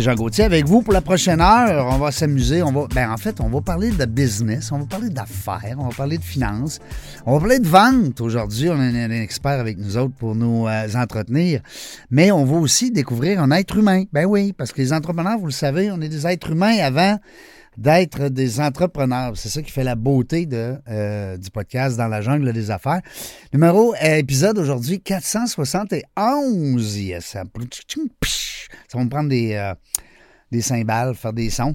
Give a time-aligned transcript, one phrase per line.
[0.00, 1.86] Jean Gauthier avec vous pour la prochaine heure.
[1.92, 2.62] On va s'amuser.
[2.62, 5.88] On va, ben en fait, on va parler de business, on va parler d'affaires, on
[5.88, 6.80] va parler de finances,
[7.26, 8.20] on va parler de vente.
[8.20, 11.60] Aujourd'hui, on a un, expert avec nous autres pour nous euh, entretenir.
[12.10, 14.04] Mais on va aussi découvrir un être humain.
[14.12, 17.18] Ben oui, parce que les entrepreneurs, vous le savez, on est des êtres humains avant
[17.76, 19.36] d'être des entrepreneurs.
[19.36, 23.00] C'est ça qui fait la beauté de, euh, du podcast dans la jungle des affaires.
[23.52, 26.98] Numéro, euh, épisode aujourd'hui 471.
[26.98, 27.24] Yes.
[27.26, 27.42] Ça
[28.94, 29.74] va me prendre des, euh,
[30.50, 31.74] des cymbales, faire des sons.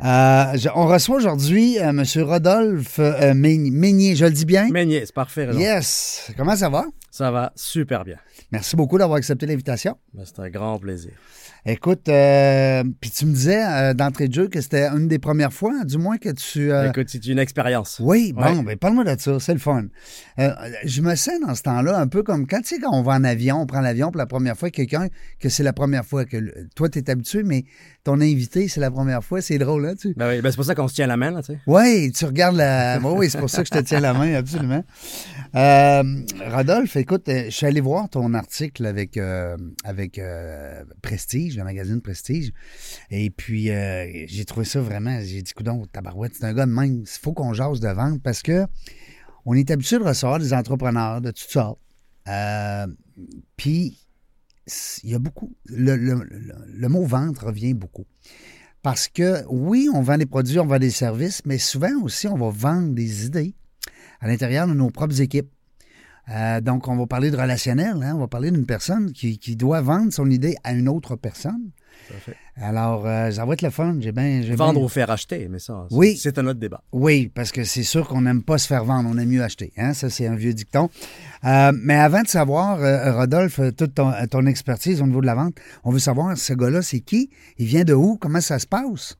[0.00, 2.02] on reçoit aujourd'hui M.
[2.16, 2.98] Rodolphe
[3.34, 4.16] Meignier.
[4.16, 4.68] Je le dis bien?
[4.68, 5.48] Meignier, c'est parfait.
[5.54, 6.32] Yes.
[6.36, 6.86] Comment ça va?
[7.10, 8.16] Ça va super bien.
[8.52, 9.96] Merci beaucoup d'avoir accepté l'invitation.
[10.12, 11.12] Ben, c'est un grand plaisir.
[11.68, 15.52] Écoute, euh, puis tu me disais euh, d'entrée de jeu que c'était une des premières
[15.52, 16.70] fois, du moins que tu.
[16.70, 18.00] Euh, Écoute, c'est une expérience.
[18.00, 19.86] Oui, bon, ben parle-moi de ça, c'est le fun.
[20.38, 23.14] je me sens dans ce temps-là un peu comme quand tu sais quand on va
[23.14, 25.08] en avion, on prend l'avion pour la première fois, quelqu'un
[25.40, 26.36] que c'est la première fois que
[26.76, 27.64] toi tu es habitué, mais
[28.04, 30.14] ton invité c'est la première fois, c'est drôle hein, tu.
[30.16, 31.58] Ben oui, ben c'est pour ça qu'on se tient la main là, tu sais.
[31.66, 33.00] Oui, tu regardes la.
[33.02, 34.84] oui, c'est pour ça que je te tiens la main absolument.
[35.56, 39.18] Rodolphe, écoute, je suis allé voir ton article avec
[39.84, 40.20] avec
[41.00, 42.52] Prestige, le magazine Prestige.
[43.10, 46.72] Et puis, euh, j'ai trouvé ça vraiment, j'ai dit, coudon, tabarouette, c'est un gars de
[46.72, 48.66] même, il faut qu'on jase de vente parce que
[49.46, 51.80] on est habitué de recevoir des entrepreneurs de toutes sortes.
[52.28, 52.86] Euh,
[53.56, 53.98] puis,
[55.04, 58.06] il y a beaucoup, le, mot vente revient beaucoup.
[58.82, 62.36] Parce que oui, on vend des produits, on vend des services, mais souvent aussi, on
[62.36, 63.54] va vendre des idées
[64.20, 65.50] à l'intérieur de nos propres équipes.
[66.28, 68.02] Euh, donc, on va parler de relationnel.
[68.02, 68.14] Hein?
[68.16, 71.70] On va parler d'une personne qui, doit vendre son idée à une autre personne.
[72.56, 73.96] Alors, euh, ça va être le fun.
[74.00, 76.16] J'ai bien, vendre ou faire acheter, mais ça, oui.
[76.16, 76.82] c'est un autre débat.
[76.92, 79.72] Oui, parce que c'est sûr qu'on n'aime pas se faire vendre, on aime mieux acheter.
[79.76, 79.92] Hein?
[79.92, 80.90] Ça, c'est un vieux dicton.
[81.44, 82.78] Euh, mais avant de savoir,
[83.16, 86.82] Rodolphe, toute ton, ton, expertise au niveau de la vente, on veut savoir, ce gars-là,
[86.82, 87.30] c'est qui?
[87.58, 88.18] Il vient de où?
[88.18, 89.16] Comment ça se passe?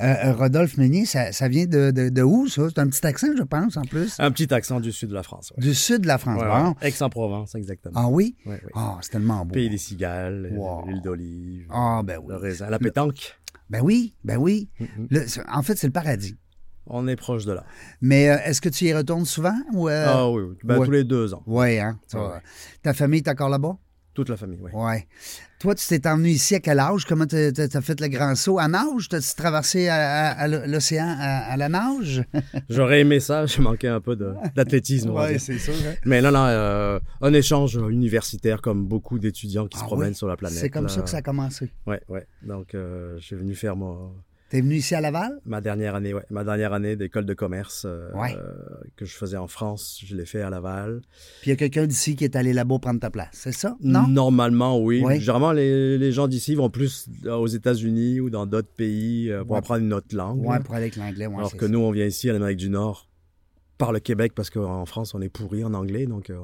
[0.00, 2.68] Euh, euh, Rodolphe Meunier, ça, vient de, où, ça?
[2.68, 4.16] C'est un petit accent, je pense, en plus.
[4.18, 5.52] Un petit accent du sud de la France.
[5.58, 6.74] Du sud de la France, bon.
[6.80, 7.94] Aix-en-Provence, exactement.
[7.96, 8.36] Ah oui?
[8.74, 9.54] Ah, c'est tellement beau.
[9.54, 10.52] Pays des cigales,
[10.86, 11.66] l'huile d'olive.
[11.70, 12.26] Ah, ben oui.
[12.28, 13.38] Le raisin, la pétanque.
[13.70, 14.68] Ben oui, ben oui.
[15.50, 16.36] en fait, c'est le paradis.
[16.86, 17.64] On est proche de là.
[18.00, 19.54] Mais euh, est-ce que tu y retournes souvent?
[19.72, 21.42] Ou, Ah oui, ben, tous les deux ans.
[21.46, 21.98] Oui, hein?
[22.82, 23.78] Ta famille est encore là-bas?
[24.14, 24.70] Toute la famille, oui.
[24.74, 25.06] Ouais.
[25.58, 27.06] Toi, tu t'es emmené ici à quel âge?
[27.06, 28.58] Comment tu as, fait le grand saut?
[28.58, 29.08] À nage?
[29.08, 29.88] T'as-tu traversé
[30.66, 32.22] l'océan à, la nage?
[32.68, 33.46] J'aurais aimé ça.
[33.46, 34.16] J'ai manqué un peu
[34.54, 35.10] d'athlétisme.
[35.14, 35.72] oui, c'est sûr.
[35.86, 35.94] Hein.
[36.04, 40.26] Mais là, là, euh, un échange universitaire comme beaucoup d'étudiants qui se ah promènent sur
[40.26, 40.58] la planète.
[40.58, 41.70] C'est comme ça que ça a commencé.
[41.86, 42.20] Oui, oui.
[42.42, 44.12] Donc, euh, je suis venu faire mon,
[44.52, 45.40] T'es venu ici à Laval?
[45.46, 46.20] Ma dernière année, oui.
[46.28, 48.10] Ma dernière année d'école de commerce euh,
[48.96, 51.00] que je faisais en France, je l'ai fait à Laval.
[51.40, 53.78] Puis il y a quelqu'un d'ici qui est allé là-bas prendre ta place, c'est ça?
[53.80, 54.06] Non?
[54.08, 55.02] Normalement, oui.
[55.20, 59.80] Généralement, les, gens d'ici vont plus aux États-Unis ou dans d'autres pays euh, pour apprendre
[59.80, 60.42] une autre langue.
[60.44, 61.24] Oui, pour aller avec l'anglais.
[61.24, 63.08] Alors que nous, on vient ici, en Amérique du Nord,
[63.78, 66.38] par le Québec, parce qu'en France, on est pourri en anglais, donc euh,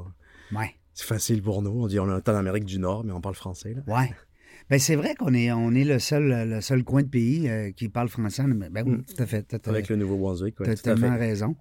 [0.53, 0.75] ouais.
[0.95, 1.83] c'est facile pour nous.
[1.83, 3.75] On dit on est en Amérique du Nord, mais on parle français.
[3.75, 3.83] Là.
[3.95, 4.11] Ouais.
[4.71, 7.71] Ben, c'est vrai qu'on est, on est le, seul, le seul coin de pays euh,
[7.71, 8.43] qui parle français.
[8.43, 9.05] Ben oui, mm.
[9.05, 9.57] tout à fait.
[9.67, 10.67] Avec le Nouveau-Brunswick, oui.
[10.67, 11.57] Tu as tellement raison.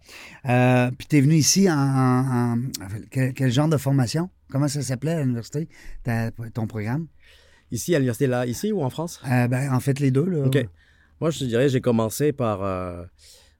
[0.48, 2.58] Euh, puis tu es venu ici en,
[3.12, 4.30] quel, genre de formation?
[4.50, 5.70] Comment ça s'appelait à l'université,
[6.54, 7.08] ton programme?
[7.72, 9.22] Ici, à l'université, là, ici ou en France?
[9.30, 10.26] Euh, ben, en fait, les deux.
[10.26, 10.46] Là.
[10.46, 10.58] OK.
[11.22, 12.62] Moi, je te dirais, j'ai commencé par...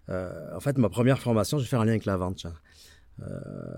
[0.10, 2.46] en fait, ma première formation, j'ai fait un lien avec la vente.
[3.22, 3.30] Euh,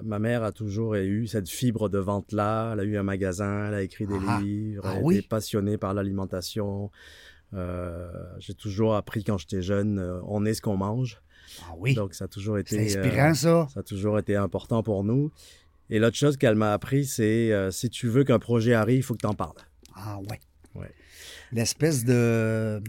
[0.04, 2.72] ma mère a toujours eu cette fibre de vente-là.
[2.74, 5.78] Elle a eu un magasin, elle a écrit des ah, livres, ah elle est passionnée
[5.78, 6.92] par l'alimentation.
[7.54, 11.22] Euh, j'ai toujours appris quand j'étais jeune, euh, on est ce qu'on mange.
[11.64, 11.94] Ah oui.
[11.94, 13.68] Donc ça a toujours été inspirant ça.
[13.74, 15.32] Ça a toujours été important pour nous.
[15.90, 19.16] Et l'autre chose qu'elle m'a appris, c'est si tu veux qu'un projet arrive, il faut
[19.16, 19.58] que tu en parles.
[19.96, 20.40] Ah ouais.
[20.76, 20.92] Ouais.
[21.52, 22.80] L'espèce de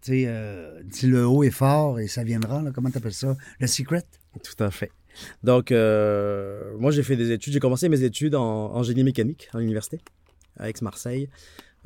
[0.00, 2.62] tu sais, dis le haut et fort et ça viendra.
[2.62, 3.36] Là, comment tu appelles ça?
[3.60, 4.04] Le secret?
[4.42, 4.90] Tout à fait.
[5.42, 7.52] Donc, euh, moi, j'ai fait des études.
[7.52, 10.00] J'ai commencé mes études en, génie mécanique à l'université,
[10.58, 11.28] à Aix-Marseille,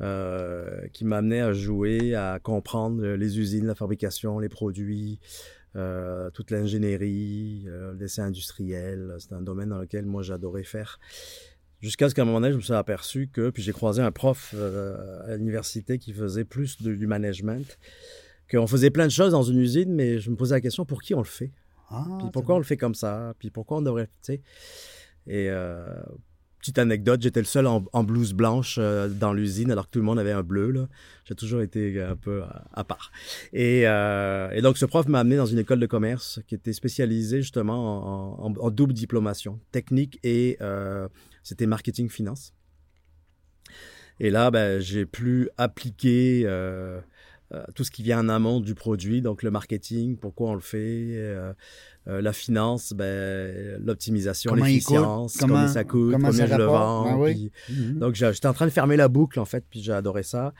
[0.01, 5.19] euh, qui m'amenait à jouer, à comprendre les usines, la fabrication, les produits,
[5.75, 7.65] euh, toute l'ingénierie,
[7.99, 9.15] l'essai industriel.
[9.19, 10.99] C'est un domaine dans lequel moi, j'adorais faire.
[11.81, 14.11] Jusqu'à ce qu'à un moment donné, je me suis aperçu que, puis j'ai croisé un
[14.11, 14.53] prof
[15.27, 17.79] à l'université qui faisait plus du management,
[18.51, 21.01] qu'on faisait plein de choses dans une usine, mais je me posais la question, pour
[21.01, 21.51] qui on le fait?
[21.91, 23.33] Ah, Puis pourquoi on le fait comme ça?
[23.39, 24.41] Puis pourquoi on devrait, tu sais?
[25.27, 25.85] Et euh,
[26.59, 29.99] petite anecdote, j'étais le seul en, en blouse blanche euh, dans l'usine alors que tout
[29.99, 30.71] le monde avait un bleu.
[30.71, 30.87] Là.
[31.25, 33.11] J'ai toujours été un peu à, à part.
[33.53, 36.73] Et, euh, et donc ce prof m'a amené dans une école de commerce qui était
[36.73, 41.07] spécialisée justement en, en- en double diplomation, technique et euh,
[41.43, 42.53] c'était marketing finance.
[44.19, 47.01] Et là, ben, j'ai pu appliquer euh, euh,
[47.75, 50.77] tout ce qui vient en amont du produit, donc le marketing, pourquoi on le fait,
[51.17, 51.53] euh,
[52.07, 56.63] euh, la finance, ben, l'optimisation, l'efficience, comment- combien ça coûte, comment combien ça je le
[56.65, 57.03] vends.
[57.03, 57.51] ben oui.
[57.67, 57.99] puis- Mhm.
[57.99, 60.53] donc j'étais en train de fermer la boucle en fait, puis j'ai adoré ça.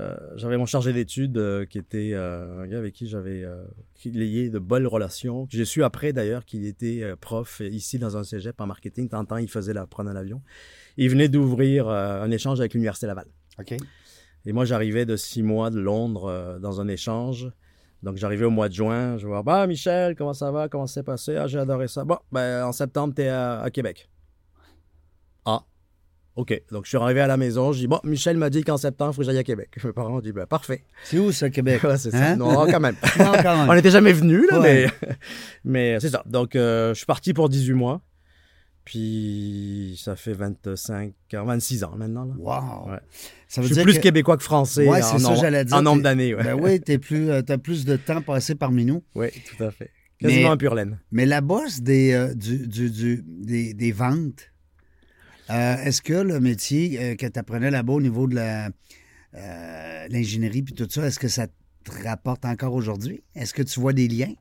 [0.00, 3.62] Euh, j'avais mon chargé d'études euh, qui était euh, un gars avec qui j'avais euh,
[4.04, 5.46] lié de bonnes relations.
[5.50, 9.08] J'ai su après d'ailleurs qu'il était euh, prof ici dans un cégep en marketing.
[9.08, 10.42] Tant temps il faisait la prendre à l'avion.
[10.96, 13.26] Il venait d'ouvrir euh, un échange avec l'université Laval.
[13.60, 13.76] OK.
[14.46, 17.48] Et moi, j'arrivais de six mois de Londres euh, dans un échange.
[18.02, 19.16] Donc, j'arrivais au mois de juin.
[19.16, 20.68] Je voir, bah, Michel, comment ça va?
[20.68, 21.36] Comment ça s'est passé?
[21.36, 22.04] Ah, j'ai adoré ça.
[22.04, 24.10] Bon, ben, en septembre, t'es à, à Québec.
[25.46, 25.62] Ah,
[26.36, 26.62] OK.
[26.70, 27.72] Donc, je suis arrivé à la maison.
[27.72, 29.70] Je dis, bon, Michel m'a dit qu'en septembre, il faut que j'aille à Québec.
[29.84, 30.84] Mes parents ont dit, ben, parfait.
[31.04, 31.82] C'est où, ça, Québec?
[31.84, 32.32] Ouais, c'est ça.
[32.32, 32.36] Hein?
[32.36, 32.96] Non, quand même.
[33.18, 33.70] Non, quand même.
[33.70, 34.86] On n'était jamais venus, là, Ouais.
[35.02, 35.16] mais,
[35.64, 36.22] mais c'est ça.
[36.26, 38.02] Donc, euh, je suis parti pour 18 mois.
[38.84, 42.24] Puis, ça fait 25, ans, 26 ans maintenant.
[42.26, 42.34] Là.
[42.36, 42.90] Wow.
[42.92, 42.98] Ouais.
[43.48, 45.76] Ça veut Je suis dire plus que- québécois que français Ouais, en, c'est ça, dire.
[45.76, 46.34] en nombre d'années.
[46.34, 46.42] Ouais.
[46.44, 49.02] Ben oui, t'es plus, euh, t'as plus de temps passé parmi nous.
[49.14, 49.90] Oui, tout à fait.
[50.20, 50.98] Quasiment Mais- un pur laine.
[51.12, 54.50] Mais la bosse des, euh, du, du- du- des, des ventes,
[55.50, 58.68] euh, est-ce que le métier que tu apprenais là-bas au niveau de la,
[60.08, 63.22] l'ingénierie puis tout ça, est-ce que ça te rapporte encore aujourd'hui?
[63.34, 64.32] Est-ce que tu vois des liens?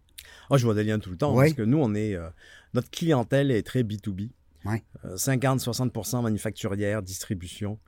[0.50, 1.34] Ah, je vois des liens tout le temps.
[1.36, 2.16] Parce que nous, on est.
[2.16, 2.30] euh,
[2.74, 4.30] notre clientèle est très B2B.
[4.66, 4.84] Ouais.
[5.06, 7.80] Euh, 50-60% manufacturière, distribution.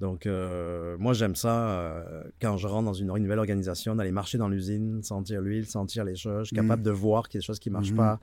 [0.00, 4.36] Donc, euh, moi, j'aime ça euh, quand je rentre dans une, nouvelle organisation, d'aller marcher
[4.38, 6.44] dans l'usine, sentir l'huile, sentir les choses.
[6.44, 6.62] Je suis Mhm.
[6.64, 8.18] capable de voir qu'il y a des choses qui ne marchent pas,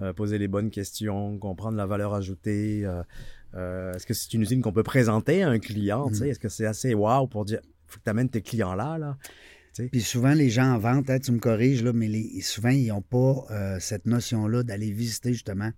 [0.00, 2.82] euh, poser les bonnes questions, comprendre la valeur ajoutée.
[3.54, 6.10] Est-ce que c'est une usine qu'on peut présenter à un client?
[6.10, 6.24] Mhm.
[6.24, 8.98] Est-ce que c'est assez wow pour dire faut que tu amènes tes clients là?
[8.98, 9.16] là?
[9.90, 12.88] Puis souvent, les gens en vente, hein, tu me corriges, là, mais les- souvent, ils
[12.88, 15.70] n'ont pas euh, cette notion-là d'aller visiter justement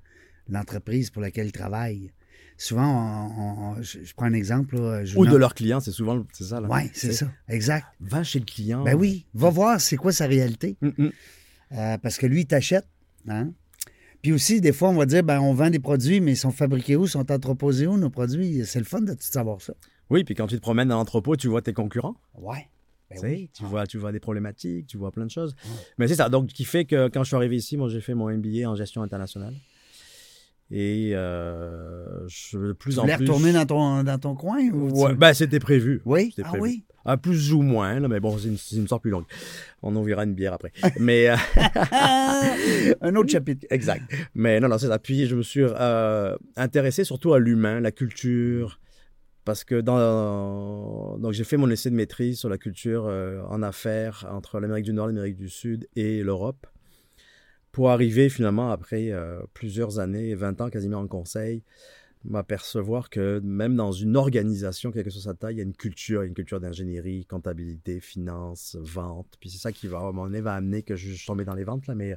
[0.48, 2.10] l'entreprise pour laquelle ils travaillent.
[2.56, 4.76] Souvent, on- on- on- je, je prends un exemple.
[4.76, 6.60] là, Ou de leurs clients, c'est souvent c'est ça.
[6.62, 7.86] Oui, c'est ça, exact.
[8.00, 8.82] Va chez le client.
[8.84, 10.76] Ben oui, va voir c'est quoi sa réalité.
[10.82, 11.12] Hum, hum.
[11.72, 12.86] Euh, parce que lui, il t'achète.
[13.28, 13.52] Hein?
[14.22, 16.50] Puis aussi, des fois, on va dire, ben, on vend des produits, mais ils sont
[16.50, 18.64] fabriqués où, sont entreposés où, nos produits?
[18.66, 19.74] C'est le fun de tout savoir ça.
[20.10, 22.16] Oui, puis quand tu te promènes dans l'entrepôt, tu vois tes concurrents.
[22.34, 22.68] Ouais.
[23.10, 23.50] Ben tu sais, oui.
[23.54, 25.54] tu, vois, tu vois des problématiques, tu vois plein de choses.
[25.98, 26.28] Mais c'est ça.
[26.28, 28.74] Donc, qui fait que quand je suis arrivé ici, moi, j'ai fait mon MBA en
[28.74, 29.54] gestion internationale.
[30.70, 33.12] Et euh, je, de plus Tu en plus.
[33.14, 34.58] retourner dans ton, dans ton coin?
[34.68, 36.02] Ou Ouais, tu- ben, c'était prévu.
[36.04, 36.34] Oui?
[36.38, 36.62] Ah prévu.
[36.62, 36.84] oui?
[37.06, 39.24] Ah, plus ou moins, là, mais bon, c'est une, une histoire plus longue.
[39.82, 40.72] On ouvrira une bière après.
[41.00, 41.30] mais.
[41.30, 41.36] euh,
[43.00, 43.66] Un autre chapitre.
[43.70, 44.02] Exact.
[44.34, 44.98] Mais non, non, c'est ça.
[44.98, 48.78] Puis je me suis euh, intéressé surtout à l'humain, la culture,
[49.48, 54.26] parce que donc j'ai fait mon essai de maîtrise sur la culture euh, en affaires
[54.30, 56.66] entre l'Amérique du Nord, l'Amérique du Sud et l'Europe,
[57.72, 61.62] pour arriver finalement après euh, plusieurs années, 20 ans quasiment en conseil,
[62.24, 65.72] m'apercevoir que même dans une organisation, quelle que soit sa taille, il y a une
[65.72, 69.38] culture, une culture d'ingénierie, comptabilité, finance, vente.
[69.40, 71.86] Puis c'est ça qui va, à va amener que je, je tombé dans les ventes,
[71.86, 72.14] là, mais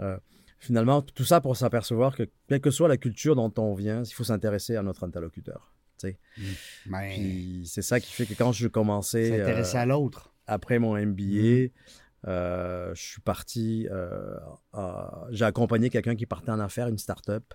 [0.00, 0.18] euh,
[0.58, 4.12] finalement, tout ça pour s'apercevoir que quelle que soit la culture dont on vient, il
[4.12, 5.72] faut s'intéresser à notre interlocuteur.
[6.86, 10.32] Ben, c'est ça qui fait que quand je commençais s'intéresser euh, à l'autre.
[10.46, 11.70] après mon MBA,
[12.26, 14.36] euh, je suis parti, euh,
[15.30, 17.54] j'ai accompagné quelqu'un qui partait en affaires, une start-up.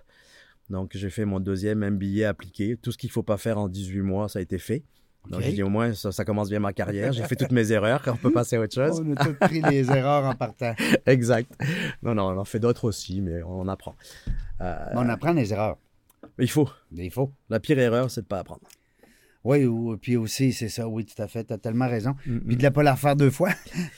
[0.70, 2.76] Donc j'ai fait mon deuxième MBA appliqué.
[2.76, 4.82] Tout ce qu'il ne faut pas faire en 18 mois, ça a été fait.
[5.28, 5.46] Donc Ok.
[5.46, 7.12] j'ai dit au moins ça, ça commence bien ma carrière.
[7.12, 8.02] J'ai fait toutes mes erreurs.
[8.06, 9.02] On peut passer à autre chose.
[9.04, 10.74] On a tous pris les erreurs en partant.
[11.06, 11.50] Exact.
[12.02, 13.94] Non, non, on en fait d'autres aussi, mais on apprend.
[14.60, 15.78] Euh, on apprend les erreurs.
[16.38, 16.68] Mais il faut.
[16.92, 17.32] Il faut.
[17.50, 18.62] La pire erreur, c'est de ne pas apprendre.
[19.44, 22.14] Oui, ou- puis aussi, c'est ça, oui, tout à fait, tu as tellement raison.
[22.26, 23.50] Mm, Puis de ne pas la refaire deux fois.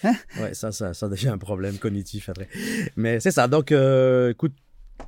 [0.41, 2.49] Ouais, ça, ça, ça devient un problème cognitif après.
[2.97, 3.47] Mais c'est ça.
[3.47, 4.55] Donc, euh, écoute,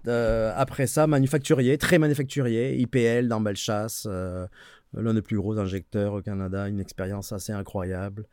[0.06, 4.46] euh, après ça, manufacturier, très manufacturier, IPL dans Bellechasse, euh,
[4.94, 8.24] l'un des plus gros injecteurs au Canada, une expérience assez incroyable.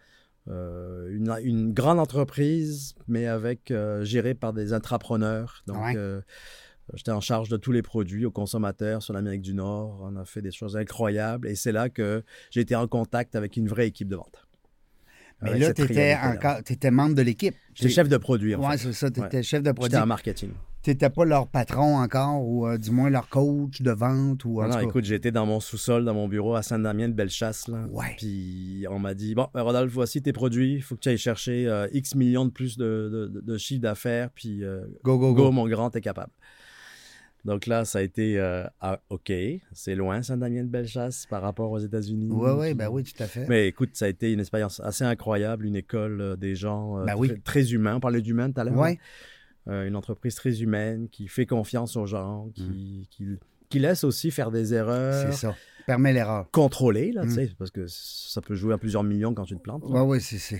[0.48, 3.74] Euh, une, une grande entreprise, mais avec
[4.04, 5.64] gérée par des intrapreneurs.
[5.66, 6.20] Donc, Ouais.
[6.94, 10.00] J'étais en charge de tous les produits aux consommateurs sur l'Amérique du Nord.
[10.04, 11.48] On a fait des choses incroyables.
[11.48, 14.46] Et c'est là que j'ai été en contact avec une vraie équipe de vente.
[15.42, 17.56] Mais là, tu étais, membre de l'équipe.
[17.74, 19.44] J'étais chef de produit, Oui, c'est ça, tu étais Ouais.
[19.44, 19.98] chef de J'étais produit.
[19.98, 20.52] en marketing.
[20.82, 24.62] Tu n'étais pas leur patron encore, ou euh, du moins leur coach de vente, ou
[24.62, 27.68] Non, non, écoute, j'étais dans mon sous-sol, dans mon bureau à Saint-Damien de Bellechasse.
[27.68, 27.86] Là.
[27.90, 28.14] Ouais.
[28.18, 30.76] Puis on m'a dit Bon, ben, Rodolphe, voici tes produits.
[30.76, 34.30] Il faut que tu ailles chercher euh, X millions de plus de- de chiffre d'affaires.
[34.30, 35.52] Puis euh, Go, go, go, go.
[35.52, 36.32] mon grand, t'es capable.
[37.46, 39.32] Donc là, ça a été euh, ah, OK,
[39.72, 42.30] c'est loin Saint-Damien de Bellechasse par rapport aux États-Unis.
[42.32, 43.46] Oui, oui, ben oui, tout à fait.
[43.48, 47.06] Mais écoute, ça a été une expérience assez incroyable, une école euh, des gens euh,
[47.16, 47.28] oui.
[47.28, 47.96] très, très humains.
[47.98, 48.76] On parlait d'humain tout à l'heure.
[48.76, 49.00] Ouais.
[49.68, 52.52] Euh, une entreprise très humaine qui fait confiance aux gens, Mm.
[52.52, 53.26] qui, qui,
[53.70, 55.56] qui laisse aussi faire des erreurs C'est ça.
[55.88, 56.48] Permet l'erreur.
[56.52, 57.28] contrôlées, là, Mm.
[57.28, 59.84] tu sais, parce que ça peut jouer à plusieurs millions quand tu te plantes.
[59.90, 60.04] là.
[60.04, 60.60] Oui, oui, c'est.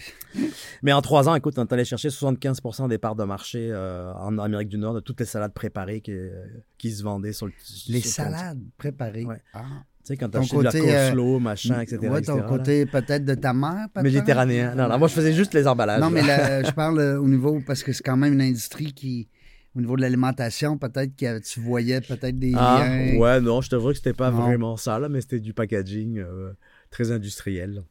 [0.84, 4.14] Mais en trois ans, écoute, on est allé chercher 75 des parts de marché euh,
[4.14, 6.32] en Amérique du Nord de toutes les salades préparées qui, euh,
[6.78, 7.54] qui se vendaient sur le
[7.88, 8.38] Les sur le compte.
[8.38, 9.26] salades préparées.
[9.26, 9.42] Ouais.
[9.54, 9.64] Ah.
[10.06, 11.98] Tu sais, quand tu acheté de la côté, euh, machin, etc.
[12.10, 14.04] Ouais, ton etc., côté peut-être de ta mère, peut-être?
[14.04, 14.76] Méditerranéen.
[14.76, 16.00] Non, non, moi, je faisais juste les emballages.
[16.00, 16.62] Non, mais là.
[16.64, 19.28] je parle au niveau, parce que c'est quand même une industrie qui,
[19.76, 23.18] au niveau de l'alimentation, peut-être que tu voyais peut-être des Ah, liens.
[23.18, 24.42] ouais, non, je te vois que c'était pas Non.
[24.42, 26.52] vraiment ça, là, mais c'était du packaging euh,
[26.92, 27.84] très industriel.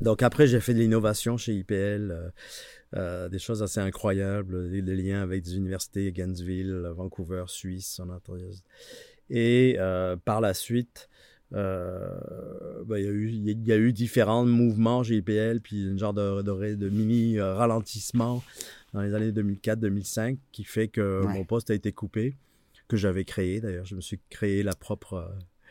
[0.00, 2.28] Donc après, j'ai fait de l'innovation chez IPL, euh,
[2.96, 8.08] euh, des choses assez incroyables, des, des liens avec des universités, Gainesville, Vancouver, Suisse, en.
[9.30, 9.76] Et
[10.24, 11.08] par la suite,
[11.54, 12.10] euh,
[12.86, 15.98] ben, il y, a eu- il y a eu différents mouvements chez IPL, puis une
[15.98, 18.42] genre de, de, de mini euh, ralentissement
[18.96, 21.32] dans les années 2004-2005 qui fait que Ouais.
[21.32, 22.36] mon poste a été coupé,
[22.88, 23.84] que j'avais créé d'ailleurs.
[23.84, 25.28] Je me suis créé la propre, euh,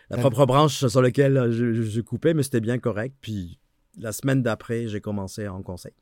[0.10, 3.15] la propre branche sur laquelle euh, je, je, je coupais, mais c'était bien correct.
[3.22, 3.60] Puis
[4.00, 5.94] la semaine d'après, j'ai commencé en conseil.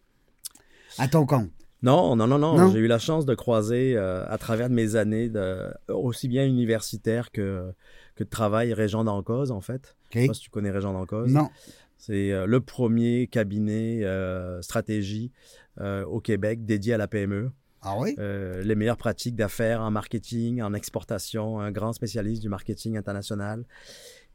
[0.97, 1.49] À ton compte?
[1.81, 2.57] Non, non, non, non.
[2.57, 2.71] Non?
[2.71, 6.45] J'ai eu la chance de croiser euh, à travers de mes années, de, aussi bien
[6.45, 7.71] universitaire que,
[8.15, 9.95] que de travail, Régent d'Encause, en fait.
[10.11, 10.27] Je sais OK?
[10.27, 11.31] pas si tu connais Régent d'Encause.
[11.33, 11.49] Non.
[11.97, 15.31] C'est euh, le premier cabinet euh, stratégie
[15.79, 17.51] au Québec dédié à la PME.
[17.83, 18.15] Ah oui?
[18.17, 23.65] Euh, les meilleures pratiques d'affaires en marketing, en exportation, un grand spécialiste du marketing international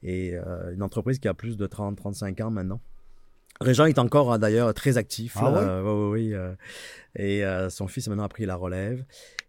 [0.03, 2.81] et euh, une entreprise qui a plus de 30-35 ans maintenant.
[3.61, 5.37] Régent est encore d'ailleurs très actif.
[5.37, 5.59] Ah là.
[5.59, 6.55] Euh, oui, oui, oui, euh,
[7.17, 9.05] et euh, son fils a maintenant pris la relève.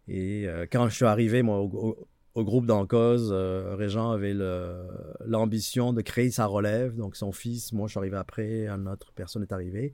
[0.07, 4.33] Et euh, quand je suis arrivé moi, au, groupe d'Encause, euh, Régent avait
[5.25, 6.95] l'ambition de créer sa relève.
[6.95, 9.93] Donc son fils, moi je suis arrivé après, une autre personne est arrivée.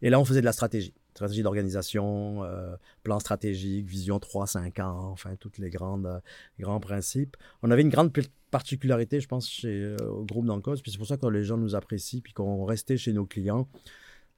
[0.00, 0.94] Et là on faisait de la stratégie.
[1.14, 6.20] Stratégie d'organisation, euh, plan stratégique, vision 3-5 ans, enfin, toutes les grandes, euh,
[6.58, 7.36] grands principes.
[7.62, 8.12] On avait une grande
[8.50, 11.58] particularité, je pense, chez, euh, au groupe d'Encause, puis c'est pour ça que les gens
[11.58, 13.68] nous apprécient, puis qu'on restait chez nos clients,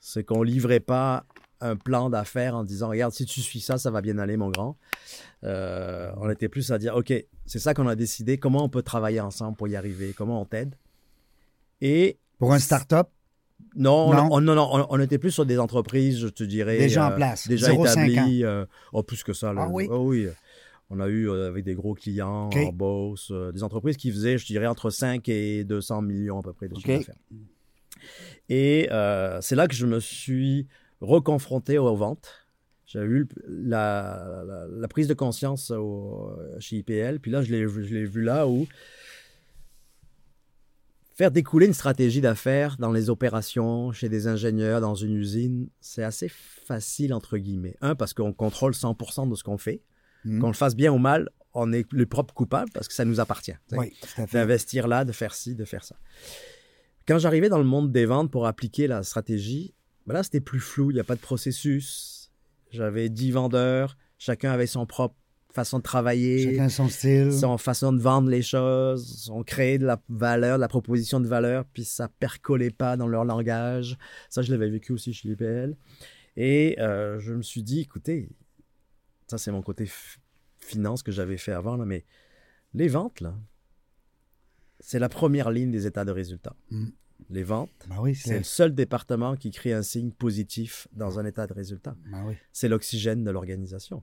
[0.00, 1.26] c'est qu'on livrait pas
[1.60, 4.50] un plan d'affaires en disant, regarde, si tu suis ça, ça va bien aller, mon
[4.50, 4.76] grand.
[5.44, 7.12] Euh, on était plus à dire, OK,
[7.46, 10.44] c'est ça qu'on a décidé, comment on peut travailler ensemble pour y arriver, comment on
[10.44, 10.74] t'aide.
[11.80, 13.08] Et Pour un start-up?
[13.76, 14.28] Non, Non.
[14.30, 16.78] On, non, non, on, était plus sur des entreprises, je te dirais.
[16.78, 18.44] Déjà en euh, place, Déjà 0,5 établies.
[18.44, 19.52] euh, oh, plus que ça.
[19.52, 19.62] Là.
[19.64, 19.86] Ah oui?
[19.90, 20.28] Oh oui.
[20.90, 22.72] On a eu euh, avec des gros clients en
[23.52, 26.74] des entreprises qui faisaient, je dirais, entre 5 et 200 millions à peu près de
[26.74, 27.14] chiffre d'affaires.
[28.48, 30.66] Et euh, c'est là que je me suis
[31.00, 32.46] reconfronté aux ventes.
[32.86, 37.18] J'avais eu la, la- la prise de conscience au- chez IPL.
[37.18, 38.66] Puis là, je l'ai vu- je l'ai vu là où
[41.14, 46.02] faire découler une stratégie d'affaires dans les opérations, chez des ingénieurs, dans une usine, c'est
[46.02, 47.76] assez facile, entre guillemets.
[47.80, 49.83] Un, parce qu'on contrôle 100% de ce qu'on fait.
[50.25, 50.40] Mhm.
[50.40, 53.21] Qu'on le fasse bien ou mal, on est le propre coupable parce que ça nous
[53.21, 53.54] appartient.
[53.73, 53.92] Oui,
[54.33, 55.97] d'investir là, de faire ci, de faire ça.
[57.06, 59.75] Quand j'arrivais dans le monde des ventes pour appliquer la stratégie,
[60.06, 62.33] ben là, c'était plus flou, il n'y a pas de processus.
[62.71, 65.14] J'avais 10 vendeurs, chacun avait son propre
[65.54, 67.32] façon de travailler, Chacun son style.
[67.32, 69.30] son façon de vendre les choses.
[69.32, 73.06] On créait de la valeur, de la proposition de valeur, puis ça percolait pas dans
[73.06, 73.96] leur langage.
[74.28, 75.76] Ça, je l'avais vécu aussi chez IPL.
[76.37, 78.28] Et euh, je me suis dit, écoutez,
[79.28, 79.88] ça c'est mon côté
[80.58, 82.04] finance que j'avais fait avant, là, mais
[82.75, 83.34] les ventes, là,
[84.80, 86.56] c'est la première ligne des états de résultat.
[86.70, 86.87] Mm.
[87.30, 91.46] Les ventes, oui, c'est le seul département qui crée un signe positif dans un état
[91.46, 91.96] de résultat.
[92.26, 92.34] Oui.
[92.52, 94.02] C'est l'oxygène de l'organisation.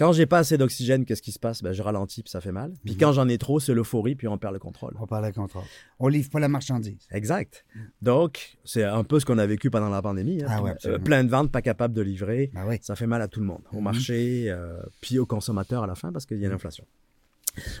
[0.00, 1.62] Quand j'ai pas assez d'oxygène, qu'est-ce qui se passe?
[1.62, 2.72] Ben, Je ralentis, puis ça fait mal.
[2.84, 3.00] Puis Mhm.
[3.00, 4.94] quand j'en ai trop, c'est l'euphorie, puis on perd le contrôle.
[4.98, 5.62] On parle de contrôle.
[5.98, 7.06] On livre pas la marchandise.
[7.12, 7.66] Exact.
[8.00, 10.42] Donc, c'est un peu ce qu'on a vécu pendant la pandémie.
[10.42, 10.46] hein.
[10.48, 12.50] Ah ouais, Euh, plein de ventes, pas capables de livrer.
[12.66, 12.78] Oui.
[12.80, 13.84] Ça fait mal à tout le monde, au Mhm.
[13.84, 16.86] marché, euh, puis aux consommateurs à la fin, parce qu'il y a l'inflation.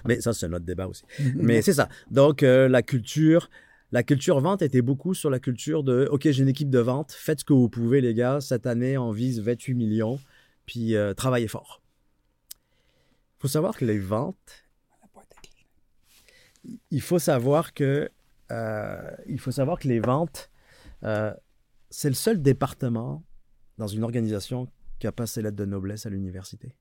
[0.06, 1.04] Mais ça, c'est un autre débat aussi.
[1.20, 1.32] Mhm.
[1.36, 1.88] Mais c'est ça.
[2.10, 3.48] Donc, euh, la culture,
[3.92, 7.12] la culture vente était beaucoup sur la culture de OK, j'ai une équipe de vente,
[7.12, 8.40] faites ce que vous pouvez, les gars.
[8.42, 10.18] Cette année, on vise 28 millions,
[10.66, 11.79] puis euh, travaillez fort.
[13.40, 14.64] Il faut savoir que les ventes,
[16.90, 18.10] il faut savoir que,
[18.50, 20.50] euh, il faut savoir que les ventes,
[21.04, 21.32] euh,
[21.88, 23.24] c'est le seul département
[23.78, 24.68] dans une organisation
[24.98, 26.74] qui a pas ses lettres de noblesse à l'université.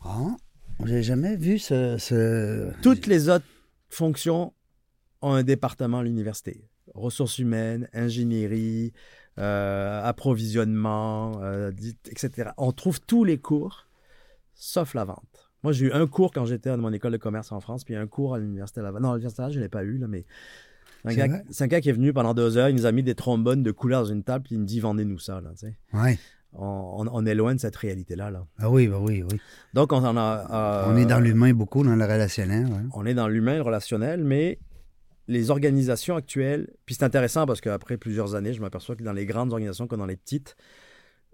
[0.00, 0.34] Ah,
[0.84, 1.96] j'ai jamais vu ce.
[1.98, 3.46] ce- Toutes les autres
[3.88, 4.52] fonctions
[5.22, 6.66] ont un département à l'université.
[6.94, 8.92] Ressources humaines, ingénierie,
[9.38, 11.40] euh, approvisionnement,
[12.06, 12.50] etc.
[12.56, 13.86] On trouve tous les cours,
[14.62, 15.50] sauf la vente.
[15.62, 17.94] Moi, j'ai eu un cours quand j'étais à mon école de commerce en France, puis
[17.96, 19.02] un cours à l'université Laval.
[19.02, 20.24] Non, à l'université Laval, je ne l'ai pas eu, là, mais
[21.04, 21.44] un C'est gars- vrai?
[21.50, 23.62] c'est un gars qui est venu pendant deux heures, il nous a mis des trombones
[23.62, 25.40] de couleur dans une table, puis il me dit vendez-nous ça.
[25.40, 25.50] Là.
[25.94, 26.18] Ouais.
[26.52, 28.30] on, on- on est loin de cette réalité-là.
[28.30, 28.46] Là.
[28.58, 29.40] Ah oui, bah oui, oui.
[29.74, 30.46] Donc, on en a.
[30.88, 32.66] euh, On est dans l'humain beaucoup, dans le relationnel.
[32.66, 32.80] ouais.
[32.94, 34.58] on est dans l'humain, le relationnel, mais
[35.28, 39.26] les organisations actuelles, puis c'est intéressant parce qu'après plusieurs années, je m'aperçois que dans les
[39.26, 40.56] grandes organisations comme dans les petites,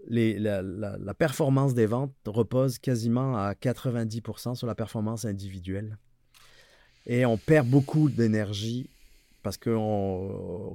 [0.09, 5.97] la, performance des ventes repose quasiment à 90% sur la performance individuelle.
[7.05, 8.89] Et on perd beaucoup d'énergie
[9.43, 9.69] parce que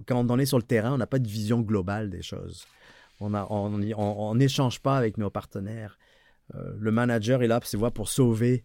[0.06, 2.66] quand on est sur le terrain, on n'a pas de vision globale des choses.
[3.20, 5.98] On n'échange pas avec nos partenaires.
[6.54, 8.64] Euh, le manager est là, voir pour sauver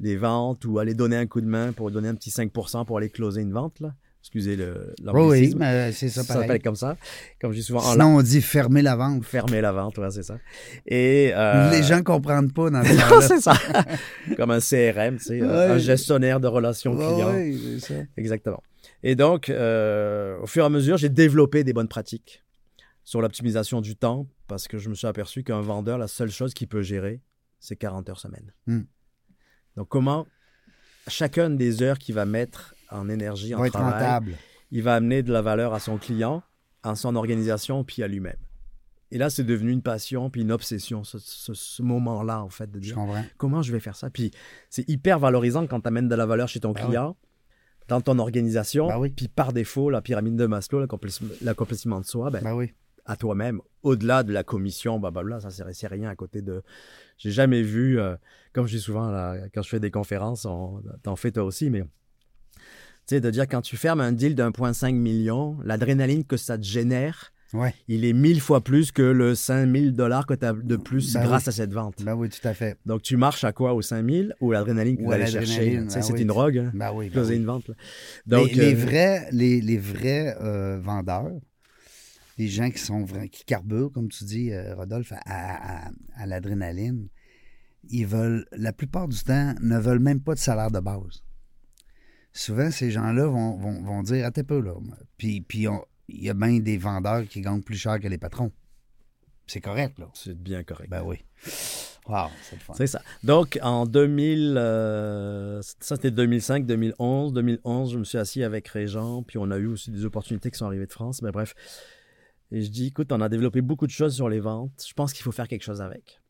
[0.00, 2.98] des ventes ou aller donner un coup de main pour donner un petit 5% pour
[2.98, 3.80] aller closer une vente.
[3.80, 3.94] Là.
[4.26, 6.48] Excusez le Oui, mais c'est ça ça pareil.
[6.48, 6.96] s'appelle comme ça.
[7.40, 9.24] Comme je dis souvent, en Sinon, on dit fermer la vente.
[9.24, 10.38] fermer la vente, ouais, c'est ça.
[10.84, 13.54] Et, euh, Les gens ne comprennent pas dans ce non, c'est ça.
[14.36, 15.48] Comme un CRM, tu sais, Ouais.
[15.48, 17.34] un gestionnaire de relations clients.
[17.34, 17.94] ouais, c'est ça.
[18.16, 18.60] Exactement.
[19.04, 22.42] Et donc, euh, au fur et à mesure, j'ai développé des bonnes pratiques
[23.04, 26.52] sur l'optimisation du temps parce que je me suis aperçu qu'un vendeur, la seule chose
[26.52, 27.20] qu'il peut gérer,
[27.60, 28.52] c'est 40 heures semaine.
[28.66, 28.80] Hmm.
[29.76, 30.26] Donc, comment
[31.06, 34.32] chacune des heures qu'il va mettre en énergie, en va être travail, rentable.
[34.70, 36.42] il va amener de la valeur à son client,
[36.82, 38.36] à son organisation, puis à lui-même.
[39.12, 42.70] Et là, c'est devenu une passion, puis une obsession, ce, ce- ce moment-là, en fait,
[42.70, 42.96] de dire
[43.36, 44.10] comment je vais faire ça?
[44.10, 44.32] Puis
[44.68, 47.16] c'est hyper valorisant quand tu amènes de la valeur chez ton Ben client,
[47.88, 49.10] dans ton organisation, Ben oui.
[49.10, 50.80] puis par défaut, la pyramide de Maslow,
[51.42, 52.72] l'accomplissement de soi, ben, Ben oui.
[53.04, 56.64] à toi-même, au-delà de la commission, blablabla, ça c'est c'est rien à côté de...
[57.16, 58.16] J'ai jamais vu, euh,
[58.52, 61.70] comme je dis souvent là, quand je fais des conférences, on- t'en fais toi aussi,
[61.70, 61.84] mais...
[63.06, 66.64] Tu sais, de dire quand tu fermes un deal d'1,5 million, l'adrénaline que ça te
[66.64, 67.72] génère, Ouais.
[67.86, 71.22] il est mille fois plus que le 5000 dollars que tu as de plus Ben
[71.22, 71.48] grâce oui.
[71.50, 72.02] à cette vente.
[72.02, 72.76] Ben oui, tout à fait.
[72.84, 75.70] Donc, tu marches à quoi Au 5000 ou l'adrénaline que à allez chercher?
[75.70, 76.22] Tu ben c'est oui.
[76.22, 77.08] une drogue, hein, Ben oui.
[77.10, 77.68] closer une vente.
[77.68, 77.74] là.
[78.26, 81.30] Les- Donc, les, euh, vrais, les, les vrais euh, vendeurs,
[82.38, 87.06] les gens qui sont qui carburent, comme tu dis, euh, Rodolphe, à, à- à l'adrénaline,
[87.88, 91.22] ils veulent, la plupart du temps, ne veulent même pas de salaire de base.
[92.36, 94.74] Souvent, ces gens-là vont, vont, vont dire, attends peu, là.
[95.16, 98.18] Puis, puis on- il y a bien des vendeurs qui gagnent plus cher que les
[98.18, 98.52] patrons.
[99.46, 100.08] C'est correct, là.
[100.14, 100.90] c'est bien correct.
[100.90, 101.24] Ben oui.
[102.08, 102.74] Wow, c'est le fun.
[102.76, 103.00] C'est ça.
[103.24, 107.32] Donc, en 2000, euh, ça c'était 2005, 2011.
[107.32, 110.58] 2011, je me suis assis avec Régent, puis on a eu aussi des opportunités qui
[110.58, 111.22] sont arrivées de France.
[111.22, 111.54] Mais bref,
[112.52, 114.84] et je dis, écoute, on a développé beaucoup de choses sur les ventes.
[114.86, 116.20] Je pense qu'il faut faire quelque chose avec.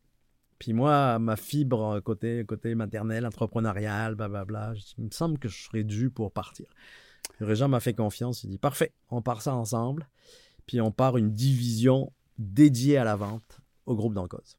[0.59, 5.65] Puis moi, ma fibre euh, côté, côté maternel, entrepreneurial, blablabla, il me semble que je
[5.65, 6.67] serais dû pour partir.
[7.41, 8.43] Régent m'a fait confiance.
[8.45, 10.09] Il dit, parfait, on part ça ensemble.
[10.67, 14.57] Puis on part une division dédiée à la vente au groupe d'Encause.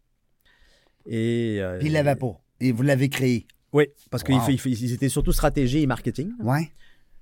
[1.05, 2.39] Et, euh, Puis il l'avait pas.
[2.59, 3.47] Et vous l'avez créé.
[3.73, 4.39] oui, parce Wow.
[4.57, 6.31] qu'ils étaient surtout stratégie et marketing.
[6.39, 6.71] Ouais.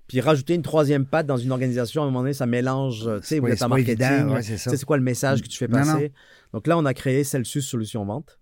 [0.08, 3.20] Puis rajouter une troisième patte dans une organisation, à un moment donné, ça mélange, euh,
[3.20, 4.28] tu sais, vous êtes c'est en marketing.
[4.30, 6.10] ouais, c'est quoi le message que tu fais Non, passer?
[6.10, 6.58] non.
[6.60, 8.40] Donc là, on a créé Celsius Solutions Vente.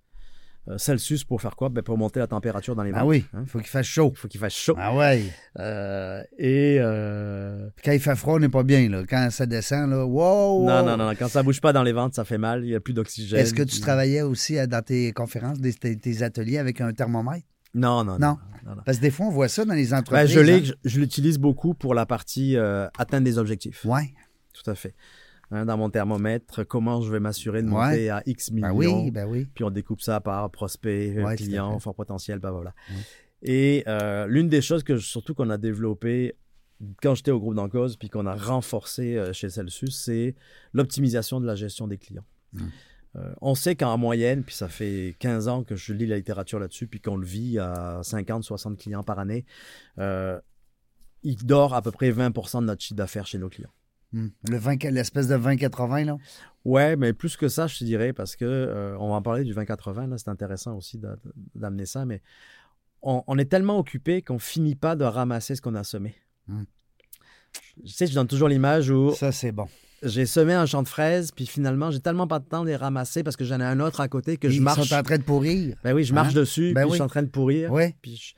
[0.70, 1.68] Euh, Celsius pour faire quoi?
[1.68, 2.92] Ben, pour monter la température dans les.
[2.94, 3.42] Ah oui, hein?
[3.44, 4.12] il faut qu'il fasse chaud.
[4.16, 4.76] Il faut qu'il fasse chaud.
[4.78, 5.24] Ah ouais.
[5.60, 8.88] Euh, et euh, quand il fait froid, on n'est pas bien.
[8.90, 9.04] Là.
[9.08, 10.66] Quand ça descend, là, wow!
[10.66, 12.64] non, non, non, non, quand ça bouge pas dans les ventes, ça fait mal.
[12.64, 13.40] Il n'y a plus d'oxygène.
[13.40, 17.46] Est-ce que tu travaillais aussi dans tes conférences, des- tes, tes ateliers avec un thermomètre?
[17.74, 18.38] Non, non, non.
[18.66, 18.76] Non.
[18.76, 18.82] non.
[18.86, 20.30] Parce que des fois, on voit ça dans les Ben, entreprises.
[20.32, 20.74] je l'ai, hein.
[20.86, 23.84] je, l'utilise beaucoup pour la partie euh, atteindre des objectifs.
[23.84, 24.14] Ouais.
[24.54, 24.94] Tout à fait.
[25.54, 27.74] Hein, dans mon thermomètre, comment je vais m'assurer de Ouais.
[27.74, 28.68] monter à X millions.
[28.70, 29.46] Ben oui, ben oui.
[29.54, 32.74] Puis on découpe ça par prospect, Ouais, à client, fort potentiel, blablabla.
[32.90, 32.96] Ouais.
[33.44, 36.36] Et euh, l'une des choses que surtout qu'on a développé
[37.02, 40.36] quand j'étais au groupe d'Encause, puis qu'on a renforcé euh, chez Celsius, c'est
[40.74, 42.26] l'optimisation de la gestion des clients.
[43.16, 46.58] Euh, on sait qu'en moyenne, puis ça fait 15 ans que je lis la littérature
[46.60, 49.46] là-dessus, puis qu'on le vit à 50, 60 clients par année,
[50.00, 50.40] euh,
[51.22, 53.70] il dort à peu près 20% de notre chiffre d'affaires chez nos clients.
[54.14, 54.28] Hmm.
[54.48, 56.18] Le 20 L'espèce de 20-80, là?
[56.66, 59.44] Ouais, mais plus que ça, je te dirais, parce que euh, on va en parler
[59.44, 61.18] du 20-80, là, c'est intéressant aussi d'a-
[61.56, 62.22] d'amener ça, mais
[63.02, 66.16] on, on est tellement occupé qu'on finit pas de ramasser ce qu'on a semé.
[66.48, 66.64] Hmm.
[67.84, 69.68] Tu sais, je donne toujours l'image où Ça, c'est bon.
[70.04, 72.76] j'ai semé un champ de fraises, puis finalement, j'ai tellement pas de temps de les
[72.76, 74.88] ramasser parce que j'en ai un autre à côté que je Ils marche.
[74.88, 75.76] sont en train de pourrir.
[75.84, 76.40] Ben oui, je marche Hein?
[76.40, 76.96] dessus, Ben puis je oui.
[76.98, 77.72] suis en train de pourrir.
[77.72, 77.94] Oui.
[78.02, 78.38] Puis, je, tu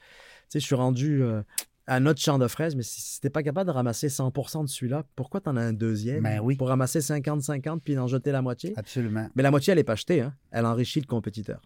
[0.49, 1.41] sais, je suis rendu euh,
[1.87, 4.67] à un autre champ de fraises, mais si, t'es pas capable de ramasser 100% de
[4.67, 6.55] celui-là, pourquoi t'en as un deuxième Ben oui.
[6.55, 8.73] pour ramasser 50-50 puis en jeter la moitié?
[8.75, 9.29] Absolument.
[9.35, 10.21] Mais la moitié, elle n'est pas achetée.
[10.21, 10.33] Hein?
[10.51, 11.61] Elle enrichit le compétiteur.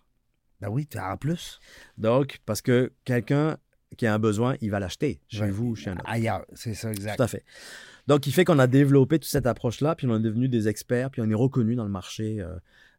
[0.61, 1.59] Ben oui, en plus.
[1.97, 3.57] Donc, parce que quelqu'un
[3.97, 5.51] qui a un besoin, il va l'acheter chez Ouais.
[5.51, 6.03] vous ou chez un autre.
[6.05, 7.15] Ailleurs, c'est ça, exact.
[7.15, 7.45] Tout à fait.
[8.07, 11.11] Donc, il fait qu'on a développé toute cette approche-là, puis on est devenu des experts,
[11.11, 12.55] puis on est reconnu dans le marché euh,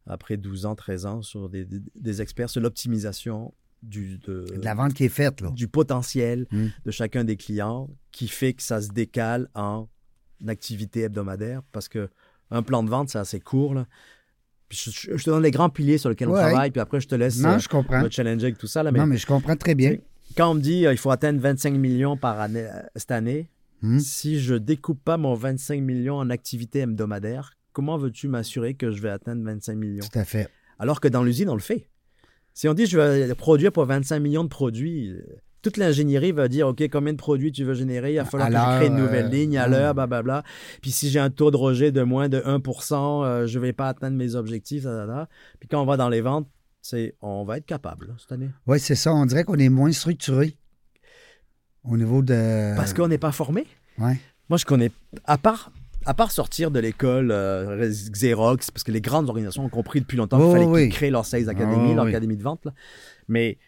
[0.07, 3.53] après 12 ans, 13 ans, sur des experts sur l'optimisation
[3.83, 5.51] du, de, De la vente qui est faite, là.
[5.51, 6.67] du potentiel Mm.
[6.85, 9.89] de chacun des clients qui fait que ça se décale en
[10.49, 12.09] activité hebdomadaire parce que
[12.51, 13.75] un plan de vente, c'est assez court.
[13.75, 13.87] Là.
[14.69, 16.39] Puis je, te donne les grands piliers sur lesquels Ouais.
[16.41, 18.03] on travaille, puis après, je te laisse Non, euh, je comprends.
[18.03, 18.83] me challenger avec tout ça.
[18.83, 19.97] Là, mais Non, mais je comprends très bien.
[20.37, 23.49] Quand on me dit euh, il faut atteindre 25 millions par année euh, cette année,
[23.83, 23.99] Hmm.
[23.99, 29.01] si je découpe pas mon 25 millions en activité hebdomadaire, comment veux-tu m'assurer que je
[29.01, 30.05] vais atteindre 25 millions?
[30.13, 30.51] Tout à fait.
[30.79, 31.89] Alors que dans l'usine, on le fait.
[32.55, 35.23] Si on dit je vais produire pour 25 millions de produits, euh,
[35.63, 38.15] toute l'ingénierie va dire OK, combien de produits tu veux générer?
[38.15, 39.71] Il va falloir que je crée une nouvelle euh, ligne à hmm.
[39.71, 40.43] l'heure, blablabla.
[40.83, 43.89] Puis si j'ai un taux de rejet de moins de 1%, euh, je vais pas
[43.89, 44.85] atteindre mes objectifs.
[44.85, 45.29] da, da, da.
[45.59, 46.49] Puis quand on va dans les ventes,
[46.83, 48.51] c'est on va être capable là, cette année.
[48.67, 49.15] Oui, c'est ça.
[49.15, 50.57] On dirait qu'on est moins structuré
[51.85, 52.75] au niveau de.
[52.77, 53.67] Parce qu'on n'est pas formé.
[53.99, 54.19] Ouais.
[54.49, 54.91] Moi, je connais,
[55.27, 55.71] à part,
[56.07, 60.17] à part sortir de l'école euh, Xerox, parce que les grandes organisations ont compris depuis
[60.17, 60.89] longtemps qu'il fallait oui, qu'ils oui.
[60.91, 62.11] créent leur Sales Academy, Ah, leur oui.
[62.11, 62.65] académie de vente.
[62.65, 62.73] là.
[63.29, 63.59] Mais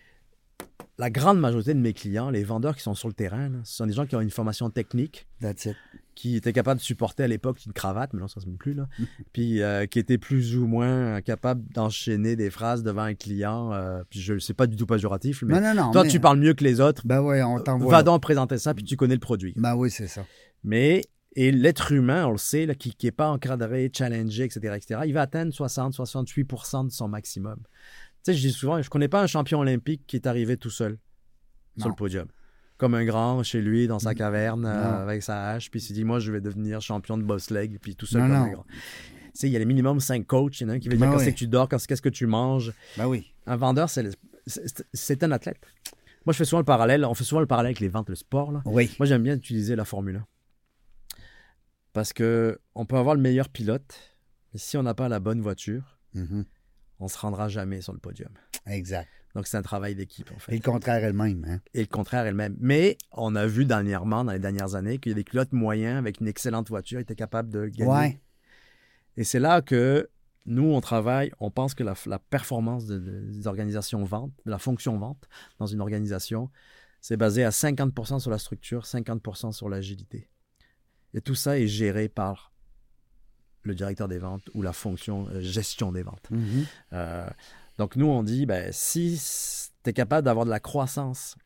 [0.98, 3.76] la grande majorité de mes clients, les vendeurs qui sont sur le terrain, là, ce
[3.76, 5.76] sont des gens qui ont une formation technique, That's it.
[6.14, 8.56] qui étaient capables de supporter à l'époque une cravate, mais non, ça ne se met
[8.56, 8.88] plus, là.
[9.32, 13.72] puis euh, qui étaient plus ou moins capables d'enchaîner des phrases devant un client.
[13.72, 15.90] euh, puis je ne sais pas du tout péjoratif, mais Non, non, non.
[15.92, 17.02] toi, mais- tu parles mieux que les autres.
[17.06, 17.90] Ben oui, on t'envoie.
[17.90, 19.54] Va donc présenter ça, puis tu connais le produit.
[19.56, 20.24] Ben oui, c'est ça.
[20.62, 21.02] Mais,
[21.34, 25.12] et l'être humain, on le sait, là, qui n'est pas encadré, challengé, etc., etc., il
[25.14, 27.56] va atteindre 60-68% de son maximum.
[28.24, 30.56] Tu sais, je dis souvent, je ne connais pas un champion olympique qui est arrivé
[30.56, 30.98] tout seul
[31.78, 32.26] sur le podium.
[32.76, 35.94] Comme un grand chez lui, dans sa caverne, euh, avec sa hache, puis il s'est
[35.94, 38.44] dit, moi, je vais devenir champion de bobsleigh, puis tout seul Non, comme non.
[38.44, 38.64] un grand.
[38.64, 40.88] Tu sais, il y a les minimum 5 coachs, il y en a un qui
[40.88, 41.24] va dire Ben quand oui.
[41.24, 42.72] c'est que tu dors, qu'est-ce que tu manges.
[42.98, 43.32] Ben oui.
[43.46, 44.12] Un vendeur, c'est le-
[44.46, 45.56] c'est c'est un athlète.
[46.26, 48.14] Moi, je fais souvent le parallèle, on fait souvent le parallèle avec les ventes, le
[48.14, 48.62] sport, là.
[48.66, 48.90] Oui.
[48.98, 50.26] Moi, j'aime bien utiliser la Formule 1.
[51.92, 53.94] Parce que on peut avoir le meilleur pilote,
[54.52, 56.44] mais si on n'a pas la bonne voiture, Mhm.
[57.00, 58.30] on se rendra jamais sur le podium.
[58.66, 59.08] Exact.
[59.34, 60.52] Donc, c'est un travail d'équipe, en Et fait.
[60.56, 61.44] le contraire elle-même.
[61.48, 61.60] Hein?
[61.72, 62.54] Et le contraire elle-même.
[62.60, 65.96] Mais on a vu dernièrement, dans les dernières années, qu'il y a des pilotes moyens
[65.98, 67.90] avec une excellente voiture étaient capables de gagner.
[67.90, 68.20] Ouais.
[69.16, 70.10] Et c'est là que
[70.44, 74.50] nous, on travaille, on pense que la, la performance de- de- des organisations vente, de
[74.50, 75.26] la fonction vente
[75.58, 76.50] dans une organisation,
[77.00, 80.28] c'est basé à 50% sur la structure, 50% sur l'agilité.
[81.14, 82.52] Et tout ça est géré par
[83.62, 86.30] le directeur des ventes ou la fonction euh, gestion des ventes.
[86.30, 86.64] Mhm.
[86.94, 87.28] Euh,
[87.78, 89.20] donc nous, on dit, ben, si
[89.84, 91.36] tu es capable d'avoir de la croissance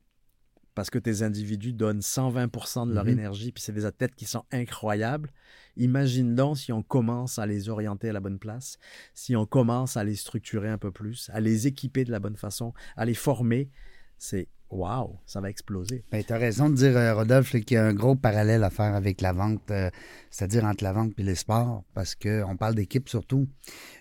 [0.74, 3.10] parce que tes individus donnent 120% de leur Mhm.
[3.12, 5.30] énergie, puis c'est des athlètes qui sont incroyables,
[5.78, 8.78] imagine donc si on commence à les orienter à la bonne place,
[9.14, 12.36] si on commence à les structurer un peu plus, à les équiper de la bonne
[12.36, 13.70] façon, à les former,
[14.18, 16.04] c'est waouh, ça va exploser.
[16.10, 18.70] Ben, tu as raison de dire, euh, Rodolphe, qu'il y a un gros parallèle à
[18.70, 19.90] faire avec la vente, euh,
[20.30, 23.46] c'est-à-dire entre la vente et les sports, parce qu'on parle d'équipe surtout.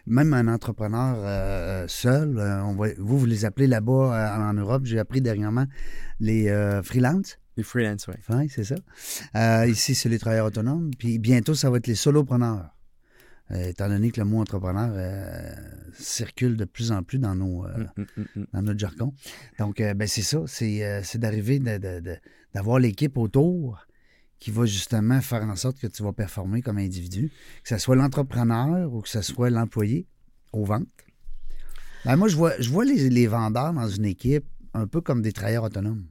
[0.08, 5.00] Même un entrepreneur euh, seul, on va, vous, vous les appelez là-bas en Europe, j'ai
[5.00, 5.66] appris dernièrement,
[6.20, 6.52] les
[6.84, 7.38] freelance.
[7.58, 8.16] Les freelance, oui.
[8.30, 9.66] Oui, c'est ça.
[9.66, 10.92] Ici, c'est les travailleurs autonomes.
[10.98, 12.75] Puis bientôt, ça va être les solopreneurs.
[13.52, 15.54] Euh, étant donné que le mot entrepreneur euh,
[15.94, 19.14] circule de plus en plus dans nos, euh, Mm, mm, mm, dans notre jargon.
[19.60, 21.60] Donc, euh, ben, c'est ça, c'est, c'est d'arriver
[22.54, 23.86] d'avoir l'équipe autour
[24.40, 27.32] qui va justement faire en sorte que tu vas performer comme individu,
[27.64, 30.08] que ce soit l'entrepreneur ou que ce soit l'employé
[30.52, 30.88] aux ventes.
[32.04, 35.22] Ben, moi, je vois, je vois les, les vendeurs dans une équipe un peu comme
[35.22, 36.06] des travailleurs autonomes.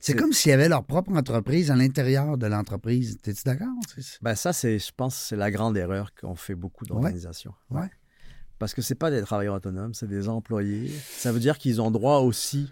[0.00, 3.18] C'est comme s'il y avait leur propre entreprise à l'intérieur de l'entreprise.
[3.22, 3.68] T'es-tu d'accord?
[4.22, 7.54] Ben ça, c'est, je pense, c'est la grande erreur qu'ont fait beaucoup d'organisations.
[7.70, 7.88] Ouais.
[8.58, 10.90] Parce que c'est pas des travailleurs autonomes, c'est des employés.
[11.16, 12.70] Ça veut dire qu'ils ont droit aussi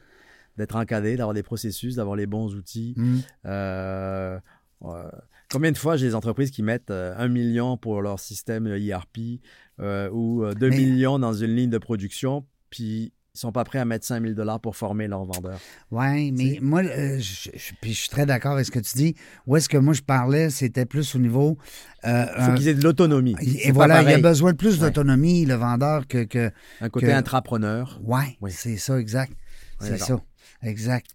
[0.56, 2.94] d'être encadrés, d'avoir des processus, d'avoir les bons outils.
[2.96, 3.18] Hmm.
[3.46, 4.38] Euh,
[4.84, 5.10] euh,
[5.50, 9.40] combien de fois j'ai des entreprises qui mettent euh, un million pour leur système IRP
[9.80, 13.62] euh, ou euh, 2 Mais- millions dans une ligne de production, puis ils sont pas
[13.64, 15.60] prêts à mettre 5000 dollars pour former leurs vendeurs.
[15.92, 18.96] Oui, mais moi, euh, je, je- puis je suis très d'accord avec ce que tu
[18.96, 19.14] dis.
[19.46, 21.56] Où est-ce que moi je parlais, c'était plus au niveau.
[22.04, 23.36] euh, Il faut un- qu'ils aient de l'autonomie.
[23.40, 24.22] et voilà, il a pareil.
[24.22, 24.88] besoin de plus Ouais.
[24.88, 26.24] d'autonomie, le vendeur, que.
[26.24, 28.00] que Un côté que- intrapreneur.
[28.04, 28.50] ouais, Oui.
[28.52, 29.32] c'est ça, exact.
[29.80, 30.20] Ouais, c'est ça.
[30.62, 31.06] Exact.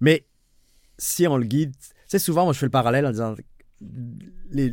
[0.00, 0.26] Mais
[0.96, 3.34] si on le guide, tu sais, souvent, moi, je fais le parallèle en disant.
[4.50, 4.72] les-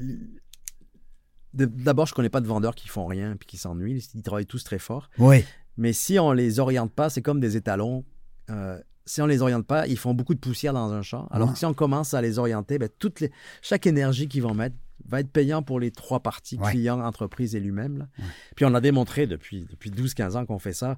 [1.53, 4.05] D'abord, je connais pas de vendeurs qui font rien puis qui s'ennuient.
[4.13, 5.09] Ils travaillent tous très fort.
[5.19, 5.45] Oui.
[5.77, 8.03] Mais si on les oriente pas, c'est comme des étalons.
[8.49, 11.27] Euh, si on les oriente pas, ils font beaucoup de poussière dans un champ.
[11.31, 11.53] Alors Ouais.
[11.53, 14.75] que si on commence à les orienter, ben, toutes les, chaque énergie qu'ils vont mettre
[15.07, 16.71] va être payant pour les trois parties, Ouais.
[16.71, 18.07] client, entreprise et lui-même.
[18.17, 18.25] Ouais.
[18.55, 20.97] Puis on a démontré depuis, depuis 12-15 ans qu'on fait ça,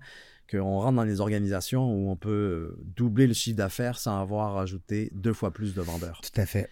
[0.50, 5.10] qu'on rentre dans des organisations où on peut doubler le chiffre d'affaires sans avoir ajouté
[5.14, 6.22] deux fois plus de vendeurs.
[6.22, 6.70] Tout à fait.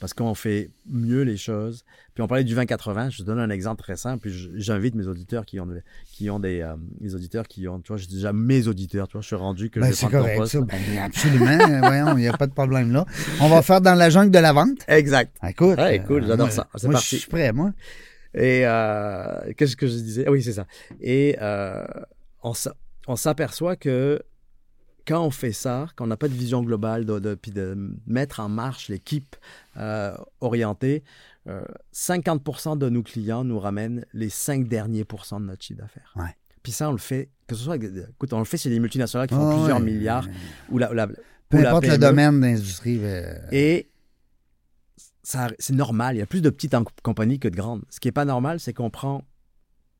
[0.00, 1.84] Parce qu'on fait mieux les choses.
[2.14, 5.06] Puis on parlait du 20-80, je te donne un exemple très simple, puis j'invite mes
[5.06, 5.80] auditeurs qui ont, des-
[6.12, 6.74] qui ont des, euh,
[7.14, 9.80] auditeurs qui ont, tu vois, dis déjà mes auditeurs, tu vois, je suis rendu que
[9.80, 10.52] Ben, je c'est correct, poste.
[10.52, 10.60] ça.
[10.60, 11.46] Ben, absolument.
[11.80, 13.06] Voyons, il n'y a pas de problème là.
[13.40, 14.78] On va faire dans la jungle de la vente.
[14.88, 15.34] Exact.
[15.48, 15.78] Écoute.
[15.78, 16.68] Ouais, cool, j'adore ça.
[16.76, 17.16] C'est parti.
[17.16, 17.72] je suis prêt, moi.
[18.34, 20.24] Et euh, qu'est-ce que je disais?
[20.26, 20.66] Ah Oui, c'est ça.
[21.00, 21.84] Et euh,
[22.42, 24.20] on s'aperçoit que
[25.06, 27.76] quand on fait ça, quand on n'a pas de vision globale, de, de- puis de
[28.06, 29.36] mettre en marche l'équipe
[29.76, 31.02] euh, orientée,
[31.46, 31.62] euh,
[31.92, 36.12] 50% de nos clients nous ramènent les 5 derniers pourcents de notre chiffre d'affaires.
[36.16, 36.34] Ouais.
[36.62, 39.26] Puis ça, on le fait, que ce soit, écoute, on le fait chez des multinationales
[39.28, 39.84] qui font plusieurs ouais.
[39.84, 40.26] milliards,
[40.70, 42.00] ou la, la- Peu ou la importe le PME.
[42.00, 42.98] domaine d'industrie.
[43.02, 43.90] euh, Et
[45.22, 46.16] ça, c'est normal.
[46.16, 47.82] Il y a plus de petites compagnies que de grandes.
[47.90, 49.22] Ce qui n'est pas normal, c'est qu'on prend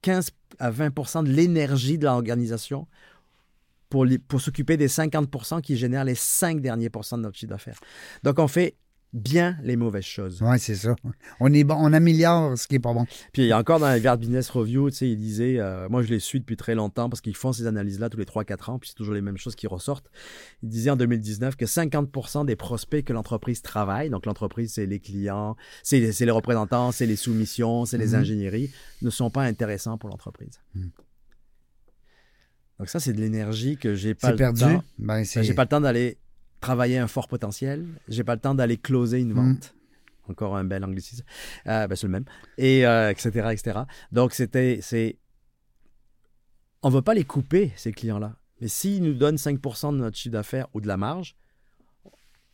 [0.03, 2.87] 15 à 20 de l'énergie de l'organisation
[4.29, 7.79] pour, s'occuper des 50% qui génèrent les 5 derniers pourcents de notre chiffre d'affaires.
[8.25, 8.75] Donc, on fait
[9.13, 10.43] bien les mauvaises choses.
[10.43, 10.97] Ouais, c'est ça.
[11.39, 13.05] On est bon, on améliore ce qui est pas bon.
[13.33, 16.03] Puis il y a encore dans Harvard Business Review, tu sais, il disait, euh, moi
[16.03, 18.79] je les suis depuis très longtemps parce qu'ils font ces analyses-là tous les 3-4 ans,
[18.81, 20.11] puis c'est toujours les mêmes choses qui ressortent.
[20.65, 24.99] Il disait en 2019 que 50% des prospects que l'entreprise travaille, donc l'entreprise c'est les
[24.99, 25.55] clients,
[25.85, 28.15] c'est les, c'est les représentants, c'est les soumissions, c'est les Mhm.
[28.17, 30.59] ingénieries, ne sont pas intéressants pour l'entreprise.
[30.75, 30.91] Mhm.
[32.79, 34.53] Donc ça c'est de l'énergie que j'ai pas le temps.
[34.53, 35.43] Ben, Ben, c'est.
[35.45, 36.19] J'ai pas le temps d'aller
[36.61, 37.87] travailler un fort potentiel.
[38.09, 39.35] J'ai pas le temps d'aller closer une Mm.
[39.35, 39.75] vente.
[40.29, 41.23] Encore un bel anglicisme.
[41.67, 42.25] Euh, ben, c'est le même.
[42.57, 43.81] Et euh, etc., etc.
[44.11, 45.19] Donc, c'était, c'est,
[46.83, 48.37] on veut pas les couper, ces clients-là.
[48.63, 51.37] Mais s'ils nous donnent 5% de notre chiffre d'affaires ou de la marge,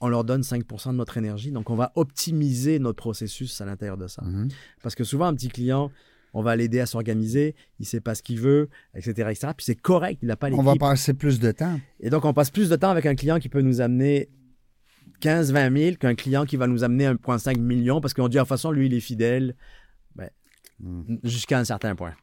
[0.00, 1.52] on leur donne 5% de notre énergie.
[1.52, 4.22] Donc, on va optimiser notre processus à l'intérieur de ça.
[4.24, 4.48] Mhm.
[4.82, 5.92] Parce que souvent, un petit client,
[6.32, 9.48] on va l'aider à s'organiser, il sait pas ce qu'il veut, etc., etc.
[9.56, 10.60] Puis c'est correct, il n'a pas l'équipe.
[10.60, 11.80] On va passer plus de temps.
[12.00, 14.28] Et donc, on passe plus de temps avec un client qui peut nous amener
[15.20, 18.40] 15, 20 000 qu'un client qui va nous amener 1,5 million parce qu'on dit, de
[18.40, 19.54] toute façon, lui, il est fidèle
[20.14, 20.30] ben,
[20.80, 21.16] Mm.
[21.24, 22.14] jusqu'à un certain point.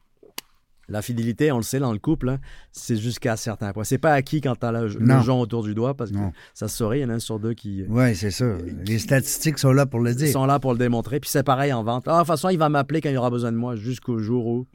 [0.90, 2.40] La fidélité, on le sait dans le couple, hein,
[2.72, 3.84] c'est jusqu'à un certain point.
[3.84, 6.32] C'est pas acquis quand tu as le, le jonc autour du doigt parce que Non.
[6.54, 8.56] ça se saurait, il y en a un sur deux qui Oui, c'est ça.
[8.86, 10.32] Les statistiques sont là pour le dire.
[10.32, 11.20] sont là pour le démontrer.
[11.20, 12.04] Puis c'est pareil en vente.
[12.08, 14.46] Ah, de toute façon, il va m'appeler quand il aura besoin de moi jusqu'au jour
[14.46, 14.66] où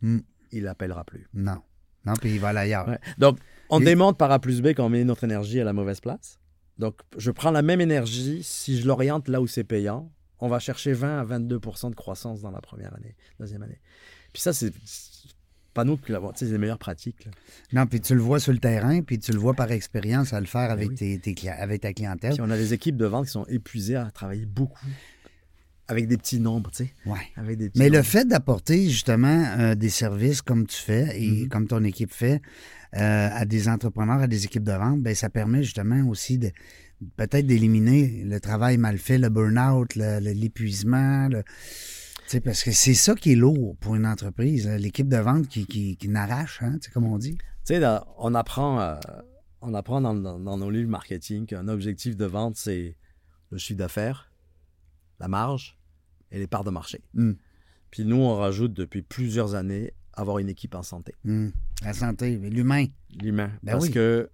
[0.00, 0.18] Mm.
[0.52, 1.26] il l'appellera plus.
[1.34, 1.58] Non.
[2.06, 2.86] Non, puis il va aller ailleurs.
[2.88, 3.00] Ouais.
[3.18, 5.98] Donc, on Et- démontre par A plus B qu'on met notre énergie à la mauvaise
[6.00, 6.38] place.
[6.78, 10.60] Donc, je prends la même énergie, si je l'oriente là où c'est payant, on va
[10.60, 13.80] chercher 20 à 22 de croissance dans la première année, deuxième année.
[14.32, 14.72] Puis ça, c'est
[15.78, 17.24] pas nous qui l'avons, c'est les meilleures pratiques.
[17.24, 17.30] là.
[17.72, 20.40] Non, puis tu le vois sur le terrain, puis tu le vois par expérience à
[20.40, 20.94] le faire avec, oui.
[20.96, 22.32] tes, tes cli- avec ta clientèle.
[22.32, 24.86] Puis on a des équipes de vente qui sont épuisées à travailler beaucoup
[25.86, 26.92] avec des petits nombres, tu sais.
[27.06, 27.16] Ouais.
[27.36, 31.42] Avec des petits Mais le fait d'apporter justement euh, des services comme tu fais et
[31.44, 31.48] Mhm.
[31.48, 32.42] comme ton équipe fait
[32.96, 36.50] euh, à des entrepreneurs, à des équipes de vente, ben ça permet justement aussi de
[37.16, 41.28] peut-être d'éliminer le travail mal fait, le burn-out, le- le- l'épuisement.
[41.28, 41.42] le-
[42.28, 45.48] tu sais, parce que c'est ça qui est lourd pour une entreprise, l'équipe de vente
[45.48, 47.38] qui, qui, qui n'arrache, hein, comme on dit.
[48.18, 48.96] On apprend, euh,
[49.62, 52.96] on apprend dans, dans- dans nos livres marketing qu'un objectif de vente, c'est
[53.50, 54.30] le chiffre d'affaires,
[55.20, 55.78] la marge
[56.30, 57.00] et les parts de marché.
[57.14, 57.32] Mm.
[57.90, 62.36] Puis nous, on rajoute depuis plusieurs années avoir une équipe en santé, Hum, La santé,
[62.36, 62.86] l'humain.
[63.22, 63.50] l'humain.
[63.62, 63.90] Ben Parce oui.
[63.92, 64.28] que,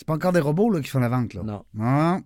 [0.00, 1.34] C'est pas encore des robots là, qui font la vente.
[1.34, 1.42] Là.
[1.44, 1.64] non.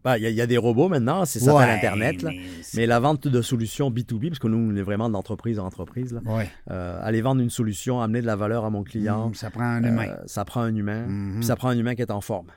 [0.05, 2.31] Ben, il y, a- il y a des robots maintenant, c'est ça Ouais, Internet, là.
[2.75, 6.13] mais la vente de solutions B2B, parce que nous, on est vraiment d'entreprise en entreprise,
[6.13, 6.21] là.
[6.27, 6.51] Ouais.
[6.71, 9.65] Euh, aller vendre une solution, amener de la valeur à mon client, Hum, ça prend
[9.65, 10.09] un humain.
[10.11, 11.37] euh, ça prend un humain, Mhm.
[11.37, 12.49] puis ça prend un humain qui est en forme.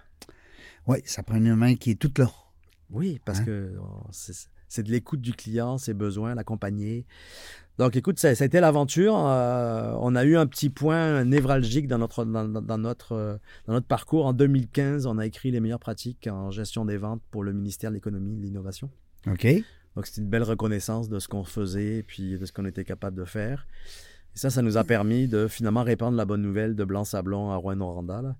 [0.85, 2.27] Oui, ça prend un humain qui est tout là.
[2.91, 3.45] Oui, parce Hein?
[3.45, 4.03] que oh,
[4.75, 7.05] c'est de l'écoute du client, ses besoins, l'accompagner.
[7.77, 9.15] Donc, écoute, ça, ça a été l'aventure.
[9.17, 13.87] Euh, on a eu un petit point névralgique dans notre, dans, notre, euh, dans notre
[13.87, 14.25] parcours.
[14.25, 17.89] En 2015, on a écrit les meilleures pratiques en gestion des ventes pour le ministère
[17.89, 18.89] de l'Économie et de l'Innovation.
[19.27, 19.45] OK?
[19.95, 22.85] Donc, c'est une belle reconnaissance de ce qu'on faisait et puis de ce qu'on était
[22.85, 23.67] capable de faire.
[24.35, 27.55] Et ça, ça nous a permis de finalement répandre la bonne nouvelle de Blanc-Sablon à
[27.55, 28.35] Rouen-Noranda.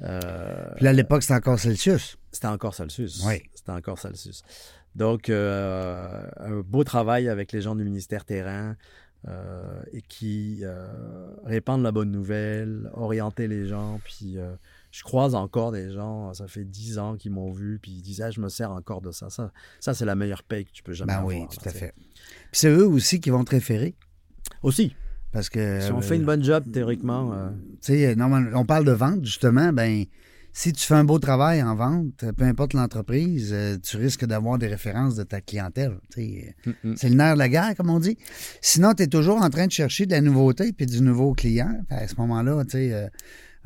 [0.00, 2.16] Euh, Puis là, à l'époque, c'était encore Celsius.
[2.32, 3.22] c'était encore Celsius.
[3.26, 3.42] Oui.
[3.54, 4.42] C'était encore Celsius.
[4.98, 8.76] Donc, euh, un beau travail avec les gens du ministère terrain
[9.28, 10.88] euh, et qui euh,
[11.44, 14.00] répandent la bonne nouvelle, orienter les gens.
[14.04, 14.36] Puis,
[14.90, 18.24] je croise encore des gens, ça fait dix ans qu'ils m'ont vu, puis ils disaient,
[18.24, 19.30] Ah, je me sers encore de ça.
[19.30, 21.28] Ça, ça c'est la meilleure paye que tu peux jamais Ben avoir.
[21.28, 21.94] oui, tout à fait.
[21.96, 23.94] Puis c'est eux aussi qui vont te référer.
[24.64, 24.96] Aussi,
[25.30, 25.80] Parce que.
[25.80, 27.50] si on euh, fait une bonne job, théoriquement, euh,
[27.82, 28.16] Tu sais,
[28.54, 30.04] on parle de vente, justement, ben
[30.58, 34.58] si tu fais un beau travail en vente, peu importe l'entreprise, euh, tu risques d'avoir
[34.58, 35.98] des références de ta clientèle.
[36.16, 36.94] Mm, mm.
[36.96, 38.18] C'est le nerf de la guerre, comme on dit.
[38.60, 41.72] Sinon, tu es toujours en train de chercher de la nouveauté puis du nouveau client.
[41.90, 43.06] À ce moment-là, tu sais, euh,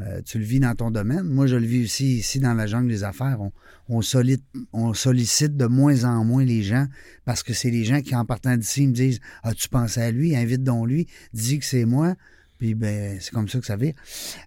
[0.00, 1.22] euh, tu le vis dans ton domaine.
[1.22, 3.40] Moi, je le vis aussi ici dans la jungle des affaires.
[3.40, 3.52] On,
[3.88, 6.88] on, sollicite, on sollicite de moins en moins les gens
[7.24, 10.10] parce que c'est les gens qui, en partant d'ici, me disent Ah, tu pensais à
[10.10, 12.16] lui, invite donc lui, dis que c'est moi.
[12.62, 13.92] Puis, ben, c'est comme ça que ça vire.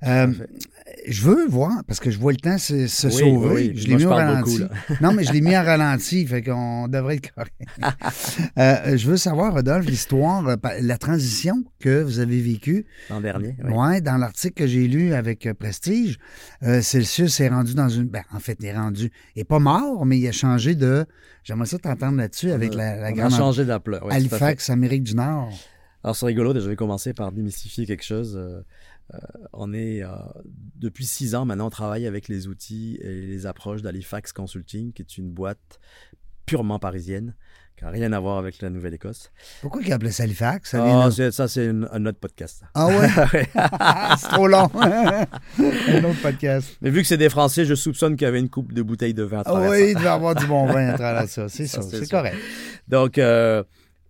[0.04, 0.28] Euh,
[1.06, 3.54] je veux voir, parce que je vois le temps se, se Oui, sauver.
[3.54, 4.60] oui, je l'ai mis je au ralenti.
[4.60, 4.74] beaucoup,
[5.04, 7.54] non, mais je l'ai mis en ralenti, fait qu'on devrait être correct.
[8.58, 12.86] Euh, je veux savoir, Rodolphe, l'histoire, euh, la transition que vous avez vécue.
[13.10, 13.58] L'an dernier.
[13.66, 13.74] oui.
[13.74, 16.18] Ouais, dans l'article que j'ai lu avec Prestige,
[16.64, 18.06] euh, Celsius est rendu dans une.
[18.06, 19.12] Ben, en fait, il est rendu.
[19.36, 21.06] Il n'est pas mort, mais il a changé de.
[21.44, 23.32] J'aimerais ça t'entendre là-dessus avec la, la grande.
[23.32, 24.06] changé d'ampleur.
[24.06, 24.14] oui.
[24.16, 25.52] Halifax, Amérique du Nord.
[26.06, 28.38] Alors c'est rigolo, déjà, je vais commencer par démystifier quelque chose.
[28.38, 28.62] Euh,
[29.16, 29.18] euh,
[29.54, 30.10] on est euh,
[30.76, 35.02] depuis six ans maintenant, on travaille avec les outils et les approches d'Halifax Consulting, qui
[35.02, 35.80] est une boîte
[36.46, 37.34] purement parisienne,
[37.76, 39.32] qui n'a rien à voir avec la Nouvelle-Écosse.
[39.62, 40.76] Pourquoi il appelait ça Halifax?
[40.76, 42.62] Ah, c'est- ça, c'est un autre podcast.
[42.76, 43.10] Ah ouais?
[43.34, 43.48] Ouais.
[44.20, 44.70] c'est trop long.
[44.80, 46.78] un autre podcast.
[46.82, 49.16] Mais vu que c'est des Français, je soupçonne qu'il y avait une coupe de bouteilles
[49.16, 49.86] de vin à Ah travers oui, ça.
[49.90, 51.50] il devait avoir du bon vin à travers ça.
[51.50, 52.38] C'est ça, c'est correct.
[52.88, 53.64] Donc, euh,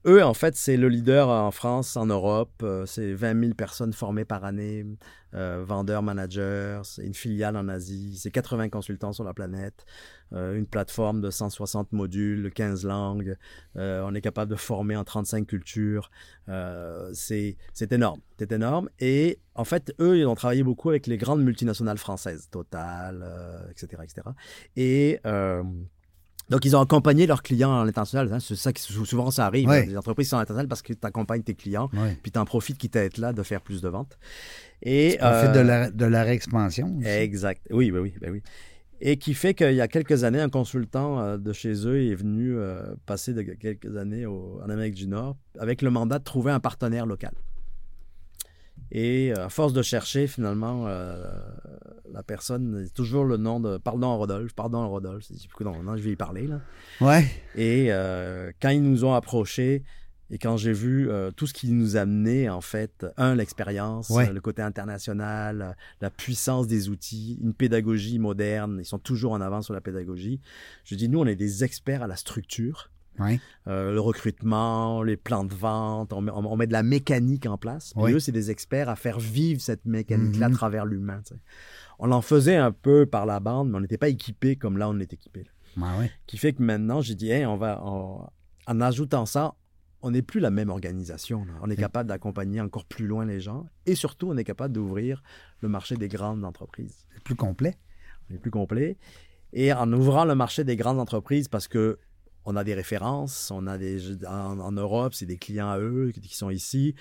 [0.05, 2.61] eux, en fait, c'est le leader en France, en Europe.
[2.63, 4.85] Euh, c'est 20 000 personnes formées par année,
[5.33, 6.81] euh, vendeurs, managers.
[6.99, 8.17] Une filiale en Asie.
[8.17, 9.85] C'est 80 consultants sur la planète.
[10.33, 13.35] Euh, une plateforme de 160 modules, 15 langues.
[13.75, 16.11] On est capable de former en 35 cultures.
[17.13, 17.57] C'est
[17.91, 18.21] énorme.
[18.37, 18.89] C'est énorme.
[18.99, 23.25] Et en fait, eux, ils ont travaillé beaucoup avec les grandes multinationales françaises, Total,
[23.71, 24.29] etc., etc.
[24.75, 25.19] Et...
[26.49, 28.31] euh, donc, ils ont accompagné leurs clients à l'international.
[28.33, 28.39] hein.
[28.39, 29.67] C'est ça qui sou- souvent ça arrive.
[29.67, 29.83] Ouais.
[29.83, 29.85] hein.
[29.87, 31.89] Les entreprises sont à l'international parce que tu accompagnes tes clients,
[32.21, 34.17] puis tu en profites quitte à être là de faire plus de ventes.
[34.83, 36.97] Et On fait de euh, la, de la réexpansion.
[36.97, 37.07] aussi.
[37.07, 37.61] Exact.
[37.71, 38.41] Oui, oui, oui, ben oui.
[39.01, 42.15] Et qui fait qu'il y a quelques années, un consultant euh, de chez eux est
[42.15, 46.23] venu euh, passer de quelques années au- en Amérique du Nord avec le mandat de
[46.23, 47.33] trouver un partenaire local.
[48.91, 51.23] Et euh, à force de chercher, finalement, euh,
[52.11, 55.25] la personne, toujours le nom de Pardon à Rodolphe, pardon à Rodolphe.
[55.61, 56.47] Non, non, je vais y parler.
[56.47, 56.61] Là.
[57.01, 57.25] Ouais.
[57.55, 59.83] Et euh, quand ils nous ont approchés
[60.31, 64.31] et quand j'ai vu euh, tout ce qui nous amenait, en fait, un, l'expérience, Ouais.
[64.31, 69.65] le côté international, la puissance des outils, une pédagogie moderne, ils sont toujours en avance
[69.65, 70.39] sur la pédagogie.
[70.83, 73.39] Je dis, nous, on est des experts à la structure, Ouais.
[73.67, 77.45] euh, le recrutement, les plans de vente, on met, on- on met de la mécanique
[77.45, 77.93] en place.
[77.93, 78.11] Puis Oui.
[78.13, 81.21] eux, c'est des experts à faire vivre cette mécanique-là à travers l'humain.
[81.99, 84.89] On en faisait un peu par la bande, mais on n'était pas équipés comme là,
[84.89, 85.11] on est
[85.77, 86.11] Ouais, ouais.
[86.27, 88.27] qui fait que maintenant, j'ai dit, Hey, on va, on-
[88.67, 89.53] en ajoutant ça,
[90.01, 91.45] on n'est plus la même organisation.
[91.45, 91.53] là.
[91.61, 95.23] On est capable d'accompagner encore plus loin les gens et surtout, on est capable d'ouvrir
[95.61, 97.05] le marché des grandes entreprises.
[97.13, 97.75] C'est plus complet.
[98.29, 98.97] On est plus complet.
[99.53, 101.97] Et en ouvrant le marché des grandes entreprises, parce que
[102.45, 106.11] on a des références, on a des en, en Europe, c'est des clients à eux
[106.11, 106.95] qui sont ici.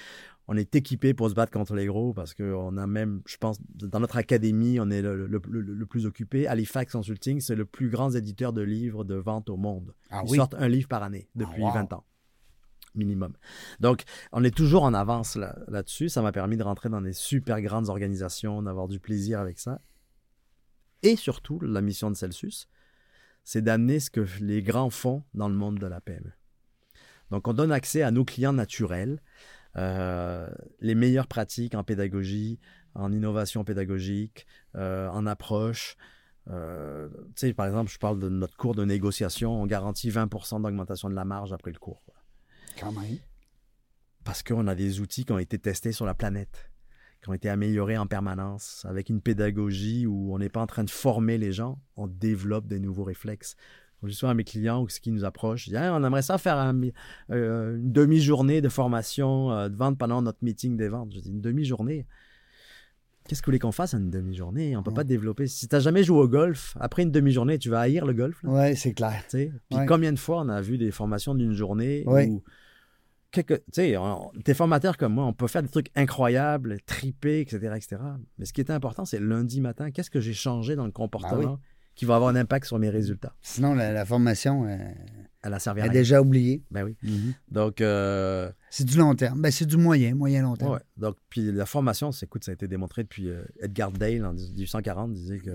[0.46, 3.58] On est équipé pour se battre contre les gros parce qu'on a même, je pense,
[3.74, 6.46] dans notre académie, on est le, le- le- le plus occupé.
[6.46, 9.94] Halifax Consulting, c'est le plus grand éditeur de livres de vente au monde.
[10.10, 10.36] Ah Ils oui.
[10.36, 11.72] sortent un livre par année depuis Ah, wow.
[11.74, 12.04] 20 ans,
[12.94, 13.32] minimum.
[13.80, 14.02] Donc,
[14.32, 16.10] on est toujours en avance là- là-dessus.
[16.10, 19.80] ça m'a permis de rentrer dans des super grandes organisations, d'avoir du plaisir avec ça.
[21.02, 22.68] Et surtout, la mission de Celsius,
[23.44, 26.32] c'est d'amener ce que les grands font dans le monde de la PME.
[27.30, 29.20] Donc, on donne accès à nos clients naturels,
[29.76, 30.48] euh,
[30.80, 32.58] les meilleures pratiques en pédagogie,
[32.94, 35.96] en innovation pédagogique, euh, en approche.
[36.50, 40.62] Euh, tu sais, par exemple, je parle de notre cours de négociation, on garantit 20%
[40.62, 42.02] d'augmentation de la marge après le cours.
[42.04, 42.14] quoi.
[42.78, 43.18] Quand même.
[44.24, 46.70] Parce qu'on a des outils qui ont été testés sur la planète,
[47.24, 50.84] qui ont été améliorés en permanence, avec une pédagogie où on n'est pas en train
[50.84, 53.56] de former les gens, on développe des nouveaux réflexes.
[54.02, 56.20] Je souvent à mes clients ou ce qui nous approchent, je dis, Hein, on aimerait
[56.20, 56.78] ça faire un
[57.30, 61.12] euh, une demi-journée de formation euh, de vente pendant notre meeting des ventes.
[61.14, 62.06] Je dis, une demi-journée?
[63.26, 64.76] Qu'est-ce que vous voulez qu'on fasse en une demi-journée?
[64.76, 64.96] On peut Ouais.
[64.96, 65.46] pas développer.
[65.46, 68.38] Si tu n'as jamais joué au golf, après une demi-journée, tu vas haïr le golf.
[68.44, 69.24] Oui, c'est clair.
[69.30, 69.86] Puis Ouais.
[69.86, 72.28] combien de fois on a vu des formations d'une journée Ouais.
[72.28, 72.42] où
[73.72, 77.96] sais, on- t'es formateur comme moi, on peut faire des trucs incroyables, triper, etc., etc.
[78.38, 81.58] Mais ce qui était important, c'est lundi matin, qu'est-ce que j'ai changé dans le comportement
[81.94, 83.34] qui va avoir un impact sur mes résultats?
[83.42, 84.76] Sinon, la, la formation euh,
[85.42, 86.00] Elle a servi à est rien.
[86.00, 86.62] déjà oubliée.
[86.70, 86.96] Ben oui.
[87.50, 89.40] Donc, euh, C'est du long terme.
[89.40, 90.72] Ben, c'est du moyen, moyen-long terme.
[90.72, 90.80] ouais.
[90.96, 94.32] Donc, puis la formation, c'est, écoute, ça a été démontré depuis euh, Edgar Dale en
[94.32, 95.50] 1840, disait que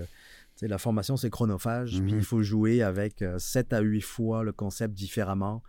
[0.62, 2.18] la formation, c'est chronophage, puis Mhm.
[2.18, 5.62] il faut jouer avec 7 à 8 fois le concept différemment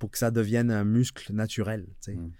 [0.00, 1.84] pour que ça devienne un muscle naturel.
[1.86, 2.14] tu sais.
[2.16, 2.32] Mhm.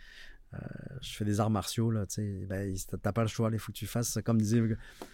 [0.54, 0.58] euh,
[1.00, 3.70] je fais des arts martiaux, là, tu sais, ben, t'as pas le choix, il faut
[3.70, 4.60] que tu fasses, comme disait,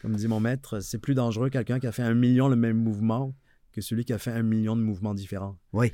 [0.00, 2.78] comme dit mon maître, c'est plus dangereux quelqu'un qui a fait un million le même
[2.78, 3.34] mouvement
[3.72, 5.58] que celui qui a fait un million de mouvements différents.
[5.74, 5.92] Oui.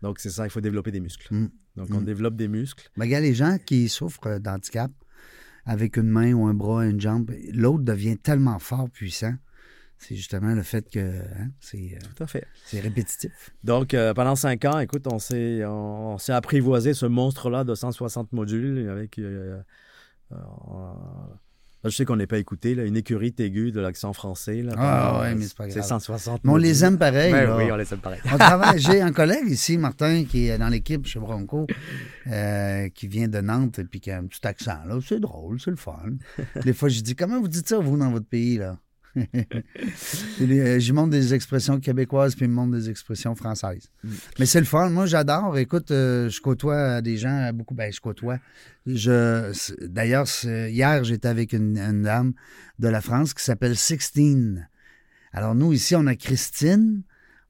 [0.00, 1.28] Donc, c'est ça, il faut développer des muscles.
[1.34, 1.50] Mm.
[1.76, 2.04] Donc, on Mm.
[2.06, 2.88] développe des muscles.
[2.96, 4.90] Ben, regarde, les gens qui souffrent d'handicap
[5.66, 9.34] avec une main ou un bras, une jambe, l'autre devient tellement fort, puissant.
[10.06, 12.46] C'est justement le fait que hein, c'est, euh, Tout à fait.
[12.66, 13.30] c'est répétitif.
[13.64, 17.74] Donc, euh, pendant cinq ans, écoute, on s'est, on, on s'est apprivoisé ce monstre-là de
[17.74, 19.18] 160 modules avec.
[19.18, 19.60] euh,
[20.32, 20.36] euh,
[21.84, 24.62] là, je sais qu'on n'est pas écouté, là, une écurie aiguë de l'accent français.
[24.62, 25.82] Là, Ah, ouais, mais c'est pas grave.
[25.84, 26.84] 160 Mais on les modules.
[26.84, 27.32] aime pareil.
[27.32, 27.56] Ben là.
[27.56, 28.20] oui, on les aime pareil.
[28.32, 28.78] On travaille.
[28.80, 31.66] J'ai un collègue ici, Martin, qui est dans l'équipe chez Bronco,
[32.94, 34.78] qui vient de Nantes et puis qui a un petit accent.
[34.86, 34.98] là.
[35.06, 35.98] C'est drôle, c'est le fun.
[36.64, 38.78] Des fois, je dis Comment vous dites ça, vous, dans votre pays, là?
[40.40, 43.88] Euh, J'y montre des expressions québécoises puis il me montre des expressions françaises.
[44.02, 44.10] Mm.
[44.38, 44.90] Mais c'est le fun.
[44.90, 45.56] Moi, j'adore.
[45.58, 47.74] Écoute, euh, je côtoie des gens beaucoup.
[47.74, 48.38] Ben, je côtoie.
[48.86, 49.52] Je,
[49.86, 52.32] d'ailleurs, hier, j'étais avec une, une dame
[52.78, 54.68] de la France qui s'appelle Sixtine.
[55.32, 57.02] Alors, nous, ici, on a Christine,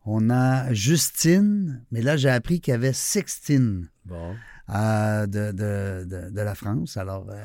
[0.05, 4.35] on a Justine, mais là, j'ai appris qu'il y avait Sixtine Bon.
[4.71, 6.97] Euh, de, de, de, de la France.
[6.97, 7.37] Alors, euh,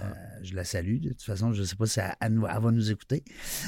[0.43, 0.99] je la salue.
[0.99, 3.23] De toute façon, je ne sais pas si elle, elle nous- elle va nous écouter.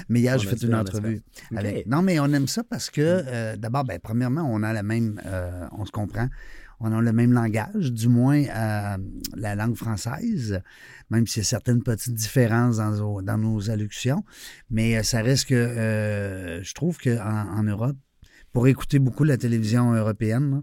[0.08, 1.22] Mais hier, j'ai fait une entrevue
[1.56, 1.88] avec.
[1.88, 5.20] Non, mais on aime ça parce que, euh, d'abord, ben, premièrement, on a la même.
[5.26, 6.28] euh, on se comprend.
[6.82, 8.42] On a le même langage, du moins
[9.36, 10.62] la langue française,
[11.10, 14.24] même s'il y a certaines petites différences dans nos, dans nos allocutions.
[14.70, 17.98] Mais ça reste que je trouve qu'en en Europe,
[18.54, 20.62] pour écouter beaucoup la télévision européenne, là,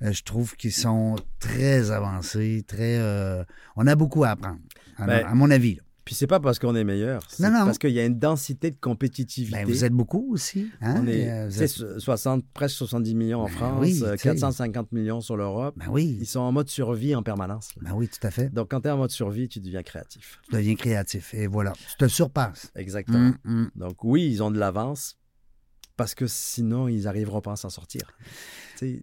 [0.00, 2.98] je trouve qu'ils sont très avancés, très.
[2.98, 3.44] euh,
[3.76, 4.58] on a beaucoup à apprendre,
[4.96, 5.76] à, Ben, à mon avis.
[5.76, 5.82] là.
[6.04, 7.66] Puis c'est pas parce qu'on est meilleur, c'est Non, non.
[7.66, 9.58] parce qu'il y a une densité de compétitivité.
[9.58, 10.70] Ben, vous êtes beaucoup aussi.
[10.80, 11.02] Hein?
[11.02, 14.00] On est, Euh, vous tu sais, êtes- 60, presque 70 millions en Ben France, oui,
[14.02, 14.28] euh, tu sais.
[14.30, 15.74] 450 millions sur l'Europe.
[15.76, 17.74] Ben oui, Ils sont en mode survie en permanence.
[17.76, 17.90] là.
[17.90, 18.48] ben oui, tout à fait.
[18.48, 20.38] Donc, quand tu es en mode survie, tu deviens créatif.
[20.48, 21.34] Tu deviens créatif.
[21.34, 22.72] Et voilà, tu te surpasses.
[22.74, 23.18] Exactement.
[23.18, 23.70] Hum, hum.
[23.76, 25.17] Donc, oui, ils ont de l'avance
[25.98, 28.02] parce que sinon, ils n'arriveront pas à s'en sortir.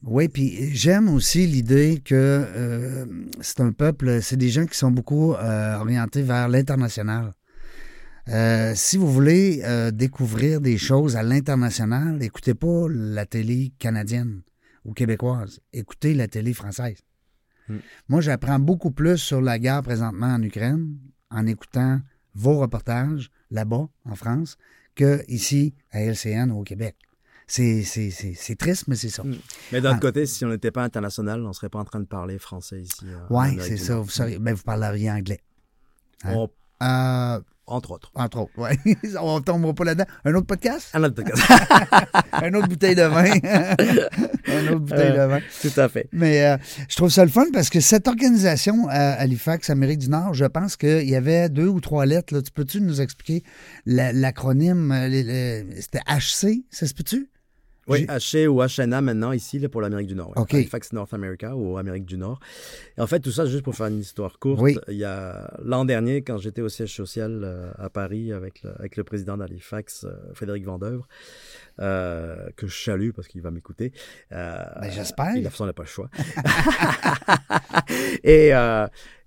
[0.03, 3.05] Oui, puis j'aime aussi l'idée que euh,
[3.41, 7.33] c'est un peuple, c'est des gens qui sont beaucoup euh, orientés vers l'international.
[8.29, 9.61] Euh, si vous voulez
[9.93, 14.41] découvrir des choses à l'international, écoutez pas la télé canadienne
[14.85, 16.99] ou québécoise, écoutez la télé française.
[17.67, 17.79] Hmm.
[18.07, 20.97] Moi, j'apprends beaucoup plus sur la guerre présentement en Ukraine
[21.29, 21.99] en écoutant
[22.33, 24.57] vos reportages là-bas, en France,
[24.95, 26.95] que ici à LCN au Québec.
[27.47, 27.83] C'est
[28.57, 29.23] triste, mais c'est ça.
[29.23, 29.35] Hmm.
[29.71, 30.01] Mais d'un autre Ah.
[30.01, 32.81] côté, si on n'était pas international, on ne serait pas en train de parler français
[32.81, 33.05] ici.
[33.29, 33.99] Oui, c'est ça.
[33.99, 35.41] Vous, ben, vous parleriez anglais.
[36.23, 36.33] Hein?
[36.35, 36.49] On-
[36.83, 38.11] Euh, entre autres.
[38.15, 38.95] entre autres, oui.
[39.19, 40.05] On tombera pas là-dedans.
[40.23, 40.89] Un autre podcast?
[40.93, 41.41] Un autre podcast.
[42.33, 43.23] Un autre bouteille de vin?
[44.47, 45.39] Un autre bouteille de vin.
[45.61, 46.07] Tout à fait.
[46.11, 46.57] Mais euh,
[46.89, 50.45] je trouve ça le fun parce que cette organisation à Halifax, Amérique du Nord, je
[50.45, 52.33] pense qu'il y avait deux ou trois lettres.
[52.33, 52.41] Là.
[52.41, 53.43] Tu peux-tu nous expliquer
[53.85, 54.91] la- l'acronyme?
[54.91, 57.29] euh, C'était HC, ça se peut-tu?
[57.87, 60.29] Oui, HA ou HNA maintenant ici là, pour l'Amérique du Nord.
[60.35, 60.41] ouais.
[60.41, 60.53] OK.
[60.55, 62.39] Halifax North America ou Amérique du Nord.
[62.97, 64.75] Et en fait, tout ça, juste pour faire une histoire courte, Oui.
[64.87, 68.71] il y a l'an dernier, quand j'étais au siège social euh, à Paris avec le,
[68.79, 71.07] avec le président d'Halifax, euh, Frédéric Vendœuvre,
[71.79, 73.91] euh, que je salue parce qu'il va m'écouter.
[74.31, 75.35] Ben, j'espère.
[75.35, 76.09] Il n'a pas le choix.
[78.23, 78.49] Et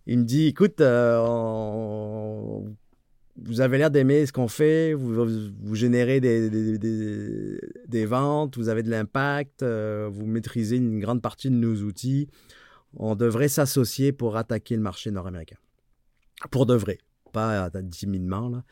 [0.07, 2.65] il me dit, écoute, on-
[3.45, 8.07] vous avez l'air d'aimer ce qu'on fait, vous, vous, vous générez des, des, des- des
[8.07, 12.29] ventes, vous avez de l'impact, euh, vous maîtrisez une grande partie de nos outils.
[12.97, 15.57] On devrait s'associer pour attaquer le marché nord-américain.
[16.51, 16.99] Pour de vrai,
[17.33, 18.49] pas timidement.
[18.49, 18.65] Là.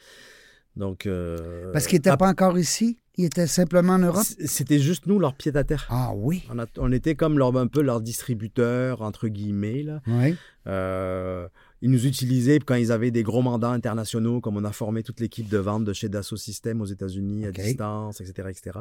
[0.76, 2.98] Donc, euh, Parce qu'il n'était pas encore ici?
[3.18, 4.26] Il était simplement en Europe?
[4.44, 5.86] C'était juste nous, leur pied à terre.
[5.88, 6.44] Ah oui.
[6.50, 9.82] On, a- on était comme leur, un peu leur distributeur, entre guillemets.
[9.82, 10.02] Là.
[10.06, 10.34] Oui.
[10.66, 11.48] Euh,
[11.83, 15.20] ils nous utilisaient quand ils avaient des gros mandats internationaux, comme on a formé toute
[15.20, 18.49] l'équipe de vente de chez Dassault Systèmes aux États-Unis à distance, etc.
[18.51, 18.79] etc.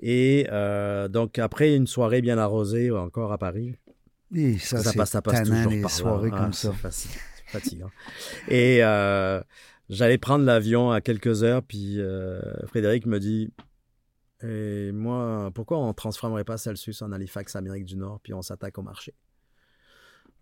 [0.00, 3.74] Et euh, donc, après une soirée bien arrosée, encore à Paris,
[4.34, 6.72] Et ça, passe, ça passe tannant, toujours par soirées Ah, comme ça.
[6.90, 7.08] c'est
[7.46, 7.90] fatigant.
[8.48, 9.40] Et euh,
[9.88, 13.50] j'allais prendre l'avion à quelques heures, puis euh, Frédéric me dit
[14.42, 18.42] Et moi, pourquoi on ne transformerait pas Celsius en Halifax, Amérique du Nord, puis on
[18.42, 19.14] s'attaque au marché?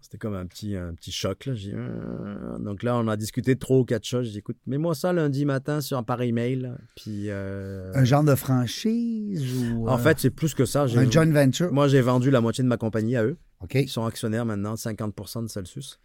[0.00, 1.44] C'était comme un petit, un petit choc.
[1.46, 1.52] Là.
[1.54, 4.26] Dit, Euh, Donc là, on a discuté trois ou quatre choses.
[4.26, 6.72] J'ai dit Écoute, mets-moi ça lundi matin sur, par email.
[6.96, 9.88] Puis, euh, Un genre de franchise ou.
[9.88, 10.86] En euh, fait, c'est plus que ça.
[10.86, 11.72] J'ai- un joint venture?
[11.72, 13.36] Moi, j'ai vendu la moitié de ma compagnie à eux.
[13.74, 16.00] Ils sont actionnaires maintenant de 50% de Celsius.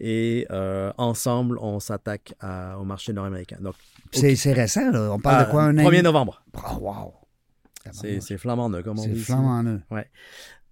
[0.00, 2.34] Et euh, ensemble, on s'attaque
[2.78, 3.58] au marché nord-américain.
[3.60, 3.74] Donc,
[4.12, 5.10] C'est c'est récent, là.
[5.12, 5.82] On parle de quoi, un an?
[5.90, 6.42] 1er novembre.
[6.54, 7.14] Ah, wow.
[7.92, 9.16] C'est c'est flamand neuf, comme on C'est dit.
[9.16, 9.24] ici.
[9.26, 9.80] flamand en eux.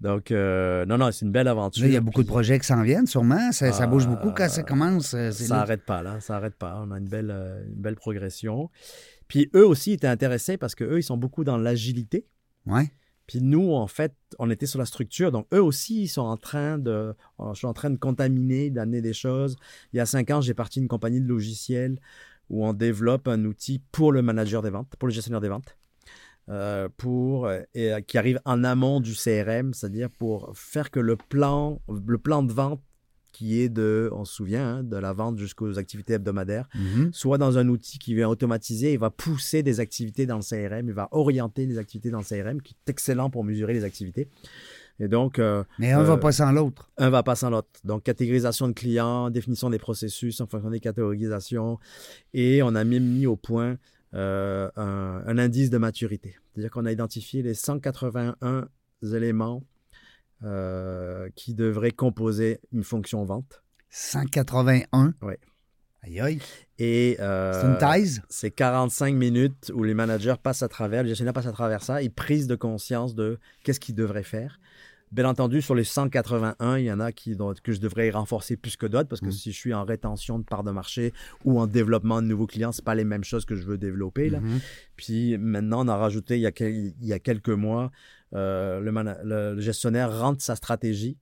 [0.01, 1.83] Donc, euh, non, non, c'est une belle aventure.
[1.85, 3.53] Là, il y a beaucoup de projets qui s'en viennent, sûrement.
[3.53, 5.15] Ça, ça bouge beaucoup quand ça Ah, commence.
[5.15, 6.21] euh, Ça n'arrête pas, là.
[6.21, 6.83] Ça n'arrête pas.
[6.87, 8.71] On a une belle, euh, une belle progression.
[9.29, 12.27] Puis eux aussi étaient intéressés parce qu'eux, ils sont beaucoup dans l'agilité.
[12.67, 12.91] Ouais.
[13.27, 15.33] Puis nous, en fait, on était sur la structure.
[15.33, 17.15] Donc, eux aussi, ils sont en train de...
[17.53, 19.57] Je suis en train de contaminer, d'amener des choses.
[19.95, 21.99] Il y a cinq ans, j'ai parti d'une compagnie de logiciels
[22.51, 25.79] où on développe un outil pour le manager des ventes, pour le gestionnaire des ventes,
[26.51, 31.01] euh, pour, euh, et, euh, qui arrive en amont du CRM, c'est-à-dire pour faire que
[31.01, 32.81] le plan, le plan de vente
[33.33, 37.11] qui est de, on se souvient, hein, de la vente jusqu'aux activités hebdomadaires, Mhm.
[37.13, 40.87] soit dans un outil qui vient automatiser, il va pousser des activités dans le CRM,
[40.87, 44.29] il va orienter les activités dans le CRM, qui est excellent pour mesurer les activités.
[45.01, 46.93] Et donc, euh, Mais un Euh, va pas sans l'autre.
[46.99, 47.69] un va pas sans l'autre.
[47.83, 51.81] Donc, catégorisation de clients, définition des processus en fonction des catégorisations.
[52.33, 53.79] Et on a même mis au point
[54.15, 56.37] euh, un, un indice de maturité.
[56.53, 58.69] C'est-à-dire qu'on a identifié les 181
[59.03, 59.63] éléments
[60.45, 63.63] euh, qui devraient composer une fonction vente.
[63.91, 65.15] 181.
[65.23, 65.39] Ouais.
[66.03, 66.39] Aïe aïe.
[66.79, 68.21] Et euh, C'est une taille?
[68.29, 72.03] c'est 45 minutes où les managers passent à travers, le gestionnaire passe à travers ça,
[72.03, 74.61] ils prise de conscience de qu'est-ce qu'ils devraient faire.
[75.13, 78.77] Bien entendu, sur les 181, il y en a qui, que je devrais renforcer plus
[78.77, 79.33] que d'autres parce que Mm.
[79.33, 81.13] si je suis en rétention de parts de marché
[81.45, 84.29] ou en développement de nouveaux clients, c'est pas les mêmes choses que je veux développer.
[84.29, 84.41] Là.
[84.41, 84.59] Mhm.
[84.97, 87.93] Puis maintenant, on a rajouté il y a, quel- il y a quelques mois,
[88.35, 91.17] euh, le, mana- le- le gestionnaire rentre sa stratégie,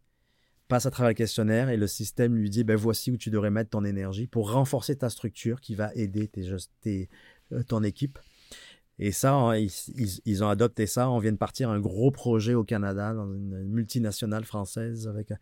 [0.68, 3.50] passe à travers le questionnaire et le système lui dit ben voici où tu devrais
[3.50, 6.46] mettre ton énergie pour renforcer ta structure qui va aider tes,
[6.80, 7.10] tes-
[7.52, 8.18] euh, ton équipe.
[8.98, 11.10] Et ça, on- ils, ont adopté ça.
[11.10, 15.08] On vient de partir un gros projet au Canada, dans une multinationale française.
[15.08, 15.38] Avec, un-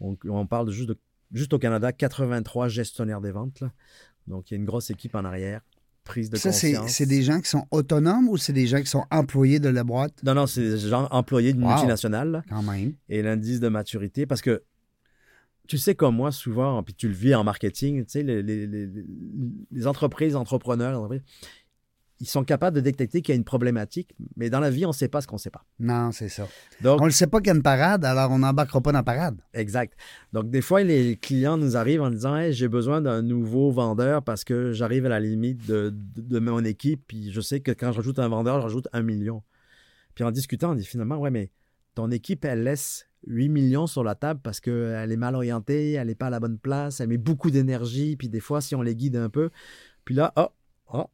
[0.00, 0.98] on, on parle juste, de,
[1.32, 3.60] juste au Canada, 83 gestionnaires des ventes.
[3.60, 3.72] là.
[4.28, 5.60] Donc, il y a une grosse équipe en arrière,
[6.04, 9.04] prise de Ça, c'est des gens qui sont autonomes ou c'est des gens qui sont
[9.10, 10.22] employés de la boîte?
[10.22, 11.70] Non, non, c'est des gens employés d'une Wow.
[11.70, 12.30] multinationale.
[12.30, 12.42] là.
[12.48, 12.94] Quand même.
[13.08, 14.62] et l'indice de maturité parce que
[15.68, 18.66] tu sais comme moi souvent puis tu le vis en marketing tu sais les, les-
[18.66, 18.88] les-
[19.70, 21.22] les entreprises entrepreneurs les entreprises,
[22.22, 24.90] ils sont capables de détecter qu'il y a une problématique mais dans la vie on
[24.90, 26.46] ne sait pas ce qu'on ne sait pas Non, c'est ça.
[26.80, 29.00] donc On ne sait pas qu'il y a une parade, alors on n'embarquera pas dans
[29.00, 29.40] la parade.
[29.52, 29.98] exact
[30.32, 34.22] donc des fois les clients nous arrivent en disant Hey, j'ai besoin d'un nouveau vendeur
[34.22, 37.72] parce que j'arrive à la limite de, de, de mon équipe puis je sais que
[37.72, 39.42] quand je rajoute un vendeur je rajoute un million
[40.14, 41.50] puis en discutant on dit finalement ouais mais
[41.94, 46.08] ton équipe elle laisse 8 millions sur la table parce qu'elle est mal orientée, elle
[46.08, 48.82] n'est pas à la bonne place, elle met beaucoup d'énergie, puis des fois, si on
[48.82, 49.50] les guide un peu,
[50.04, 50.48] puis là, oh,
[50.92, 51.06] oh,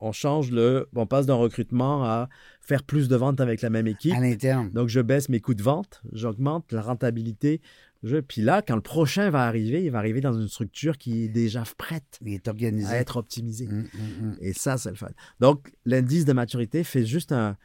[0.00, 0.88] on change le.
[0.94, 2.28] On passe d'un recrutement à
[2.60, 4.14] faire plus de ventes avec la même équipe.
[4.14, 4.70] À l'interne.
[4.70, 7.60] Donc, je baisse mes coûts de vente, j'augmente la rentabilité.
[8.02, 8.16] Je...
[8.16, 11.28] Puis là, quand le prochain va arriver, il va arriver dans une structure qui est
[11.28, 12.88] déjà prête Il est organisé.
[12.88, 13.68] à être optimisée.
[13.68, 14.36] Hum, hum, hum.
[14.40, 15.10] Et ça, c'est le fun.
[15.38, 17.56] Donc, l'indice de maturité fait juste un,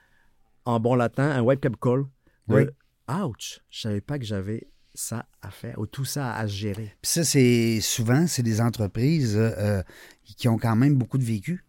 [0.65, 2.05] en bon latin, un wake-up call.
[2.47, 2.63] De, Oui.
[3.07, 6.95] Ouch, je savais pas que j'avais ça à faire ou tout ça à gérer.
[7.01, 9.83] Puis ça, c'est souvent, c'est des entreprises euh, euh,
[10.23, 11.64] qui ont quand même beaucoup de vécu.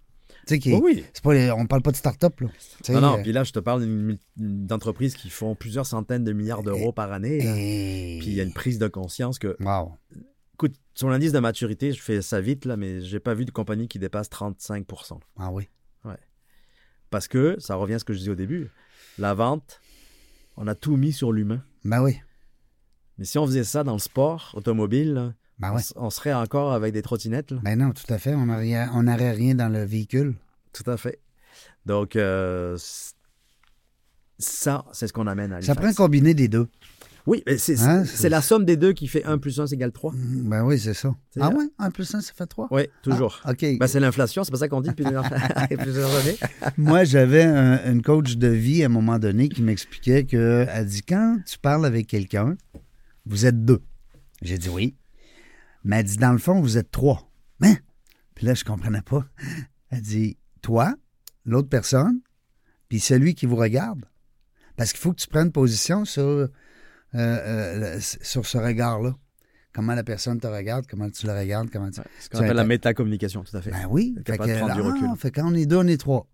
[0.47, 1.05] Tu sais, Oh oui.
[1.13, 2.49] c'est pas, on parle pas de start-up, là.
[2.89, 3.85] Non, non, euh, puis là, je te parle
[4.37, 7.39] d'entreprises qui font plusieurs centaines de milliards d'euros par année.
[7.39, 9.93] et- Puis il y a une prise de conscience que, Wow.
[10.55, 13.51] écoute, sur l'indice de maturité, je fais ça vite, là, mais j'ai pas vu de
[13.51, 15.69] compagnie qui dépasse 35% Ah oui.
[17.11, 18.69] Parce que, ça revient à ce que je disais au début,
[19.17, 19.81] la vente,
[20.57, 21.63] on a tout mis sur l'humain.
[21.85, 22.19] Ben oui.
[23.17, 25.83] Mais si on faisait ça dans le sport automobile, Ben on, ouais.
[25.97, 27.55] on serait encore avec des trottinettes.
[27.63, 28.35] Ben non, tout à fait.
[28.35, 30.35] On n'aurait on rien dans le véhicule.
[30.73, 31.19] Tout à fait.
[31.87, 32.77] Donc, euh,
[34.39, 36.69] ça, c'est ce qu'on amène à Ça prend un combiné des deux.
[37.27, 40.13] Oui, c'est Hein, la somme des deux qui fait 1 plus 1 égale 3.
[40.13, 41.13] Mm, Ben oui, c'est ça.
[41.41, 41.65] Ah ouais?
[41.79, 42.69] Un plus un, ça fait trois?
[42.71, 43.41] Oui, toujours.
[43.43, 43.65] Ah, OK.
[43.81, 45.05] Ben, c'est l'inflation, c'est pas ça qu'on dit depuis
[45.79, 46.37] plusieurs années.
[46.77, 50.87] Moi, j'avais un- une coach de vie à un moment donné qui m'expliquait que elle
[50.87, 52.57] dit quand tu parles avec quelqu'un,
[53.25, 53.81] vous êtes deux.
[54.43, 54.95] J'ai dit oui.
[55.87, 57.31] Mais elle dit dans le fond, vous êtes trois.
[57.63, 57.77] Hein?
[58.35, 59.25] Puis là, je comprenais pas.
[59.91, 60.97] Elle dit toi,
[61.45, 62.21] l'autre personne,
[62.89, 64.05] puis celui qui vous regarde.
[64.77, 66.49] Parce qu'il faut que tu prennes position sur, euh,
[67.15, 69.15] euh, sur ce regard-là.
[69.73, 72.01] Comment la personne te regarde, comment tu le regardes, comment tu.
[72.01, 73.71] Ouais, ce qu'on Ça appelle la métacommunication, tout à fait.
[73.71, 74.17] Ben oui.
[74.27, 76.27] Fait que, ah, fait quand on est deux, on est trois.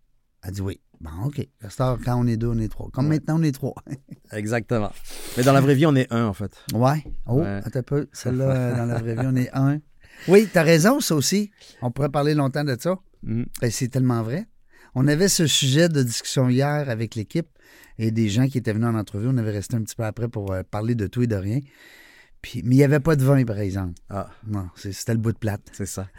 [0.42, 0.80] Elle dit oui.
[1.00, 1.46] Bon, OK.
[1.78, 2.88] Quand on est deux, on est trois.
[2.92, 3.16] Comme Ouais.
[3.16, 3.74] maintenant, on est trois.
[4.32, 4.92] Exactement.
[5.36, 6.52] Mais dans la vraie vie, on est un, en fait.
[6.74, 7.04] ouais.
[7.26, 7.60] Oh, Ouais.
[7.64, 8.08] attends un peu.
[8.12, 9.80] Celle-là, dans la vraie vie, on est un.
[10.28, 11.50] Oui, t'as raison, ça aussi.
[11.80, 12.96] On pourrait parler longtemps de ça.
[13.22, 14.46] Ben, c'est tellement vrai.
[14.94, 17.48] On avait ce sujet de discussion hier avec l'équipe
[17.98, 19.26] et des gens qui étaient venus en entrevue.
[19.28, 21.60] On avait resté un petit peu après pour euh, parler de tout et de rien.
[22.42, 23.94] Puis, mais il n'y avait pas de vin, par exemple.
[24.10, 25.62] Ah, Non, c'était le bout de plate.
[25.72, 26.08] c'est ça.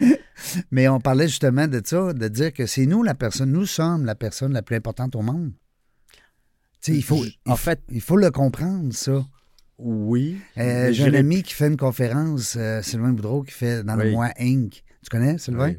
[0.70, 4.04] Mais on parlait justement de ça, de dire que c'est nous la personne, nous sommes
[4.04, 5.52] la personne la plus importante au monde.
[6.86, 9.24] Il faut, il en fait- il faut le comprendre, ça.
[9.78, 10.38] Oui.
[10.58, 14.10] Euh, J'ai un ami qui fait une conférence, euh, Sylvain Boudreau, qui fait dans le
[14.10, 14.70] mois Inc.
[15.02, 15.70] Tu connais, Sylvain?
[15.70, 15.78] Oui.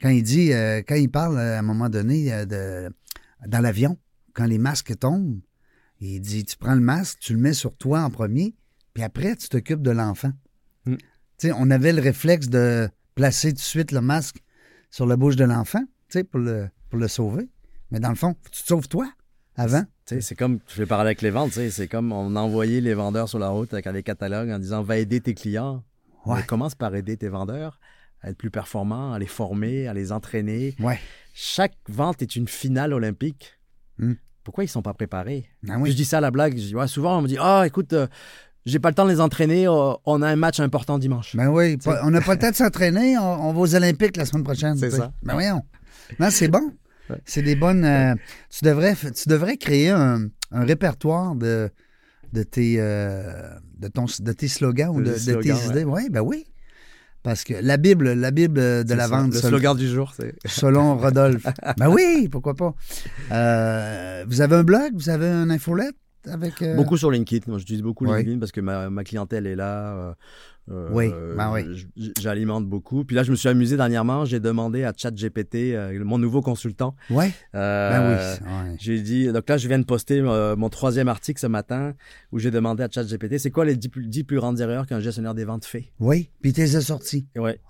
[0.00, 2.88] Quand il dit, euh, quand il parle à un moment donné de,
[3.46, 3.98] dans l'avion,
[4.34, 5.40] quand les masques tombent,
[6.00, 8.54] il dit tu prends le masque, tu le mets sur toi en premier,
[8.94, 10.32] puis après, tu t'occupes de l'enfant.
[10.84, 10.94] Mm.
[10.96, 11.02] Tu
[11.48, 14.36] sais, on avait le réflexe de placer tout de suite le masque
[14.90, 17.48] sur la bouche de l'enfant, tu sais, pour le, pour le sauver.
[17.90, 19.10] Mais dans le fond, tu te sauves toi
[19.56, 19.82] avant.
[20.06, 22.36] Tu sais, c'est comme, je vais parler avec les ventes, tu sais, c'est comme on
[22.36, 25.82] envoyait les vendeurs sur la route avec les catalogues en disant va aider tes clients.
[26.26, 26.42] Ouais.
[26.44, 27.80] Commence par aider tes vendeurs
[28.20, 30.74] à être plus performants, à les former, à les entraîner.
[30.80, 30.98] Ouais.
[31.34, 33.58] Chaque vente est une finale olympique.
[33.98, 34.14] Hmm.
[34.42, 35.48] Pourquoi ils sont pas préparés?
[35.68, 35.90] Ah oui.
[35.90, 36.56] je dis ça à la blague.
[36.56, 38.06] Je dis, ouais, souvent, on me dit Ah, écoute, euh,
[38.66, 41.34] j'ai pas le temps de les entraîner, euh, on a un match important dimanche.
[41.36, 44.16] Ben oui, pas- on n'a pas le temps de s'entraîner, on, on va aux Olympiques
[44.16, 44.76] la semaine prochaine.
[44.76, 44.98] C'est sais.
[44.98, 45.12] ça.
[45.22, 45.62] Ben voyons.
[46.20, 46.72] Non, c'est bon.
[47.08, 47.16] Ouais.
[47.24, 47.84] C'est des bonnes.
[47.84, 48.14] euh,
[48.50, 51.70] tu, devrais, tu devrais créer un, un répertoire de,
[52.32, 53.48] de, tes, euh,
[53.78, 55.84] de, ton, de tes slogans ou De tes idées.
[55.84, 56.44] Oui, ben oui.
[57.22, 60.34] Parce que la Bible, la Bible de la vente, Le slogan du jour, c'est.
[60.46, 61.44] selon Rodolphe.
[61.76, 62.74] ben oui, pourquoi pas.
[63.32, 65.96] Euh, vous avez un blog, vous avez un infolette?
[66.26, 66.62] Avec.
[66.62, 67.44] euh, Beaucoup sur LinkedIn.
[67.48, 68.18] Moi, j'utilise beaucoup Ouais.
[68.18, 69.94] LinkedIn parce que ma, ma clientèle est là.
[69.96, 70.14] euh,
[70.68, 71.12] euh, Oui,
[71.68, 71.76] oui.
[71.96, 73.04] j- J'alimente beaucoup.
[73.04, 74.24] Puis là, je me suis amusé dernièrement.
[74.24, 75.74] J'ai demandé à ChatGPT,
[76.04, 76.96] mon nouveau consultant.
[77.08, 78.00] Ouais, ben
[78.40, 78.46] oui.
[78.46, 78.76] ouais.
[78.80, 81.94] J'ai dit, donc là, je viens de poster mon troisième article ce matin
[82.32, 84.98] où j'ai demandé à ChatGPT, c'est quoi les 10 plus, 10 plus grandes erreurs qu'un
[85.00, 85.92] gestionnaire des ventes fait?
[86.00, 87.26] Oui, puis t'es sorti.
[87.36, 87.60] Ouais.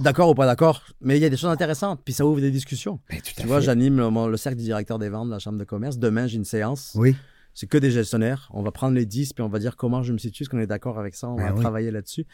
[0.00, 2.50] D'accord ou pas d'accord, mais il y a des choses intéressantes, puis ça ouvre des
[2.50, 2.98] discussions.
[3.10, 5.64] Ben, Tu vois, j'anime le, le cercle du directeur des ventes de la Chambre de
[5.64, 5.98] commerce.
[5.98, 6.92] Demain, j'ai une séance.
[6.94, 7.14] Oui,
[7.54, 8.48] C'est que des gestionnaires.
[8.52, 10.58] On va prendre les 10, puis on va dire comment je me situe, est-ce qu'on
[10.58, 11.60] est d'accord avec ça, on Ben va oui.
[11.60, 12.26] travailler là-dessus.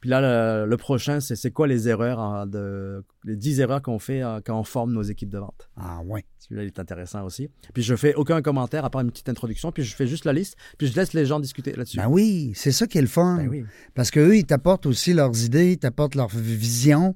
[0.00, 0.20] Puis là,
[0.64, 4.40] le, le prochain, c'est quoi les erreurs, hein, de, les 10 erreurs qu'on fait euh,
[4.44, 5.70] quand on forme nos équipes de vente?
[5.76, 6.24] ah ouais.
[6.40, 7.48] Celui-là, il est intéressant aussi.
[7.72, 10.32] Puis je fais aucun commentaire à part une petite introduction, puis je fais juste la
[10.32, 11.98] liste, puis je laisse les gens discuter là-dessus.
[11.98, 13.36] Ben oui, c'est ça qui est le fun.
[13.36, 13.64] Ben oui.
[13.94, 17.14] Parce qu'eux, ils t'apportent aussi leurs idées, ils t'apportent leur vision,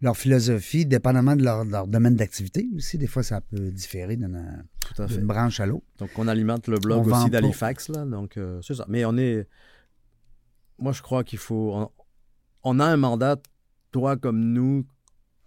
[0.00, 2.98] leur philosophie, dépendamment de leur, leur domaine d'activité aussi.
[2.98, 4.64] Des fois, ça peut différer d'une
[5.22, 5.86] branche à l'autre.
[5.98, 8.04] Donc, on alimente le blog aussi d'Halifax, là.
[8.04, 8.84] Donc, euh, c'est ça.
[8.88, 9.48] Mais on est.
[10.78, 11.72] Moi, je crois qu'il faut.
[11.74, 11.90] On,
[12.64, 13.36] on a un mandat,
[13.92, 14.84] toi comme nous,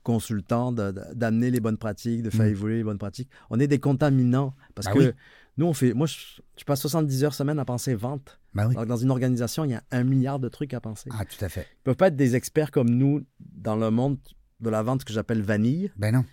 [0.04, 2.50] consultants, d'amener les bonnes pratiques, de faire Mm.
[2.50, 3.30] évoluer les bonnes pratiques.
[3.50, 4.56] On est des contaminants.
[4.74, 5.12] Parce Ben que oui.
[5.58, 5.94] nous, on fait.
[5.94, 8.40] Moi, je, je passe 70 heures semaine à penser vente.
[8.56, 8.72] Ben oui.
[8.74, 11.10] Alors que dans une organisation, il y a un milliard de trucs à penser.
[11.14, 11.68] Ah, tout à fait.
[11.82, 14.18] Ils peuvent pas être des experts comme nous dans le monde
[14.62, 15.92] de la vente que j'appelle vanille.
[15.98, 16.26] Ben non.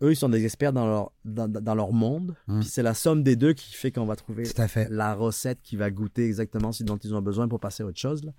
[0.00, 2.36] Eux, ils sont des experts dans leur, dans, dans leur monde.
[2.46, 2.60] Mm.
[2.60, 4.88] Puis c'est la somme des deux qui fait qu'on va trouver Tout à fait.
[4.90, 7.98] la recette qui va goûter exactement ce dont ils ont besoin pour passer à autre
[7.98, 8.24] chose.
[8.24, 8.32] là.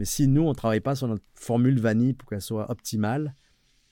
[0.00, 3.34] Mais si nous, on ne travaille pas sur notre formule vanille pour qu'elle soit optimale,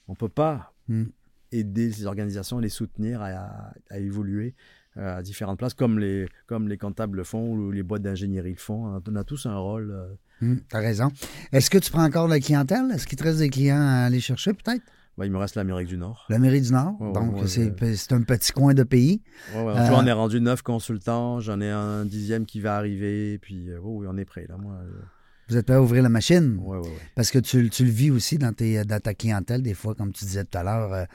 [0.09, 1.05] on ne peut pas Mm.
[1.53, 4.55] aider ces organisations, les soutenir à, à évoluer
[4.99, 8.51] euh, à différentes places, comme les, comme les comptables le font ou les boîtes d'ingénierie
[8.51, 9.01] le font.
[9.07, 10.19] On a tous un rôle.
[10.43, 11.11] Hum, T'as raison.
[11.53, 12.91] Est-ce que tu prends encore la clientèle?
[12.93, 14.83] Est-ce qu'il te reste des clients à aller chercher, peut-être?
[15.17, 16.25] ben, il me reste l'Amérique du Nord.
[16.29, 17.01] L'Amérique du Nord?
[17.01, 19.23] Ouais, Donc, ouais, c'est un petit coin de pays.
[19.55, 23.71] Ouais, Euh, on est rendu neuf consultants, j'en ai un dixième qui va arriver, puis
[23.71, 24.47] euh, oui, oui, on est prêt.
[24.49, 25.03] Là, moi, euh,
[25.49, 26.59] Vous êtes prêt à ouvrir la machine?
[26.61, 26.99] ouais, ouais, ouais.
[27.15, 30.13] Parce que tu, tu le vis aussi dans, tes, dans ta clientèle, des fois, comme
[30.13, 31.07] tu disais tout à l'heure,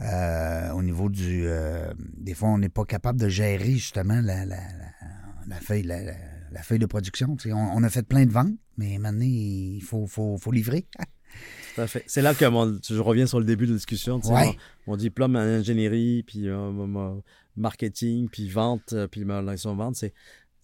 [0.00, 1.46] euh, au niveau du...
[2.18, 4.90] des fois, on n'est pas capable de gérer justement la, la, la,
[5.46, 5.98] la feuille, la,
[6.52, 7.36] la- feuille de production.
[7.46, 10.86] On, on a fait plein de ventes, mais maintenant, il faut, faut, faut livrer.
[11.74, 12.04] Tout à fait.
[12.06, 14.20] C'est là que mon- je reviens sur le début de la discussion.
[14.24, 14.46] Ouais.
[14.46, 14.54] mon,
[14.88, 17.22] mon diplôme en ingénierie, puis euh, mon-
[17.56, 20.10] marketing, puis vente, euh, puis ma relation vente, c'est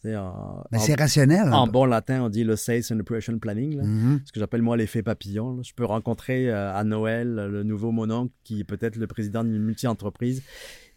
[0.01, 1.53] tu sais, en, Mais en- c'est rationnel.
[1.53, 3.77] en bon latin, on dit le sales and operation planning.
[3.79, 3.83] là.
[3.85, 4.21] Mhm.
[4.25, 5.57] Ce que j'appelle moi l'effet papillon.
[5.57, 5.63] là.
[5.65, 9.59] Je peux rencontrer euh, à Noël le nouveau mononcle qui est peut-être le président d'une
[9.63, 10.43] multi-entreprise,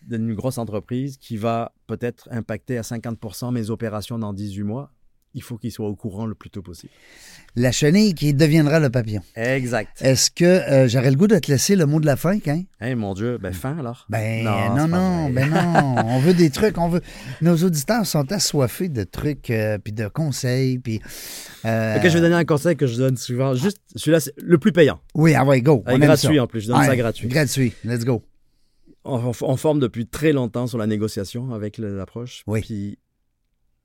[0.08, 4.92] d'une grosse entreprise qui va peut-être impacter à 50% mes opérations dans 18 mois.
[5.34, 6.92] Il faut qu'il soit au courant le plus tôt possible.
[7.56, 9.22] La chenille qui deviendra le papillon.
[9.38, 10.02] Exact.
[10.02, 12.64] Est-ce que euh, j'aurais le goût de te laisser le mot de la fin, hein?
[12.82, 14.06] Hein, mon Dieu, ben fin alors.
[14.10, 15.96] Ben Non, non, non, ben non.
[16.06, 17.00] On veut des trucs, on veut.
[17.42, 21.00] Nos auditeurs sont assoiffés de trucs, euh, puis de conseils, puis.
[21.64, 23.54] euh, Ok, je vais donner un conseil que je donne souvent.
[23.54, 25.00] Juste, celui-là, c'est le plus payant.
[25.16, 25.82] Oui, ah ouais, go.
[25.88, 26.44] Euh, on aime gratuit ça.
[26.44, 26.60] en plus.
[26.60, 27.30] Je donne ça gratuit.
[27.30, 27.72] Gratuit.
[27.86, 28.22] Let's go.
[29.04, 32.44] On forme depuis très longtemps sur la négociation avec l'approche.
[32.48, 32.62] Oui.
[32.62, 33.00] Puis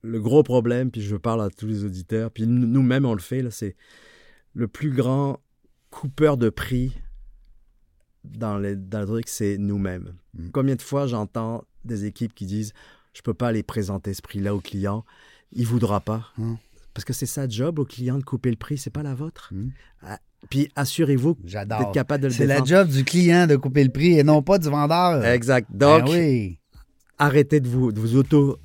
[0.02, 3.20] le gros problème, puis je parle à tous les auditeurs, puis nous- nous-mêmes on le
[3.20, 3.76] fait, là, c'est
[4.54, 5.40] le plus grand
[5.90, 6.92] coupeur de prix
[8.24, 10.14] dans, les, dans le truc, c'est nous-mêmes.
[10.34, 10.48] Mm.
[10.52, 12.72] Combien de fois j'entends des équipes qui disent
[13.14, 15.04] je peux pas aller présenter ce prix-là au client,
[15.52, 16.30] il voudra pas.
[16.36, 16.54] Mm.
[16.92, 19.52] Parce que c'est sa job au client de couper le prix, c'est pas la vôtre.
[19.52, 19.70] Mm.
[20.50, 24.18] Puis assurez-vous d'être capable de le C'est la job du client de couper le prix
[24.18, 25.24] et non pas du vendeur.
[25.24, 25.68] Exact.
[25.72, 26.58] Donc, Ben oui.
[27.18, 28.58] arrêtez de vous, de vous auto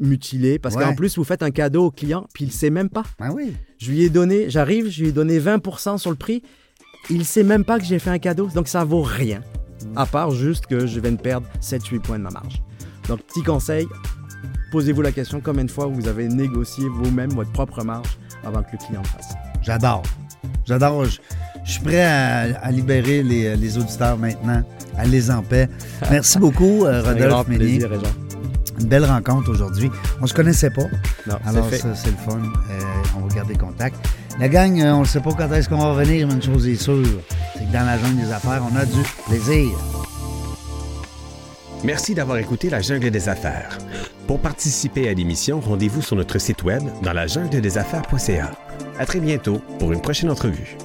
[0.00, 0.84] mutilé parce Ouais.
[0.84, 3.04] qu'en plus, vous faites un cadeau au client, puis il sait même pas.
[3.18, 3.54] Ben oui.
[3.78, 6.42] Je lui ai donné, j'arrive, je lui ai donné 20% sur le prix.
[7.10, 9.42] Il sait même pas que j'ai fait un cadeau, donc ça vaut rien.
[9.94, 12.62] À part juste que je viens de perdre 7-8 points de ma marge.
[13.08, 13.86] Donc, petit conseil,
[14.72, 18.72] posez-vous la question combien de fois vous avez négocié vous-même votre propre marge avant que
[18.72, 19.34] le client le fasse.
[19.62, 20.02] J'adore.
[20.66, 21.04] J'adore.
[21.04, 21.18] Je,
[21.64, 24.62] je suis prêt à, à libérer les, les auditeurs maintenant.
[24.96, 25.68] Allez en paix.
[26.10, 27.78] Merci beaucoup, euh, C'est un grand Rodolphe Ménier.
[27.78, 28.10] plaisir, Réjean.
[28.80, 29.90] Une belle rencontre aujourd'hui.
[30.20, 30.82] On se connaissait pas.
[31.26, 31.78] Non, c'est Alors, fait.
[31.78, 32.38] ça, c'est le fun.
[32.70, 32.80] Euh,
[33.16, 33.96] on va garder contact.
[34.38, 36.68] La gang, euh, on ne sait pas quand est-ce qu'on va revenir, mais une chose
[36.68, 37.02] est sûre,
[37.54, 39.70] c'est que dans la jungle des affaires, on a du plaisir.
[41.84, 43.78] Merci d'avoir écouté La Jungle des Affaires.
[44.26, 48.50] Pour participer à l'émission, rendez-vous sur notre site web dans la jungle des affaires.ca.
[48.98, 50.76] À très bientôt pour une prochaine entrevue.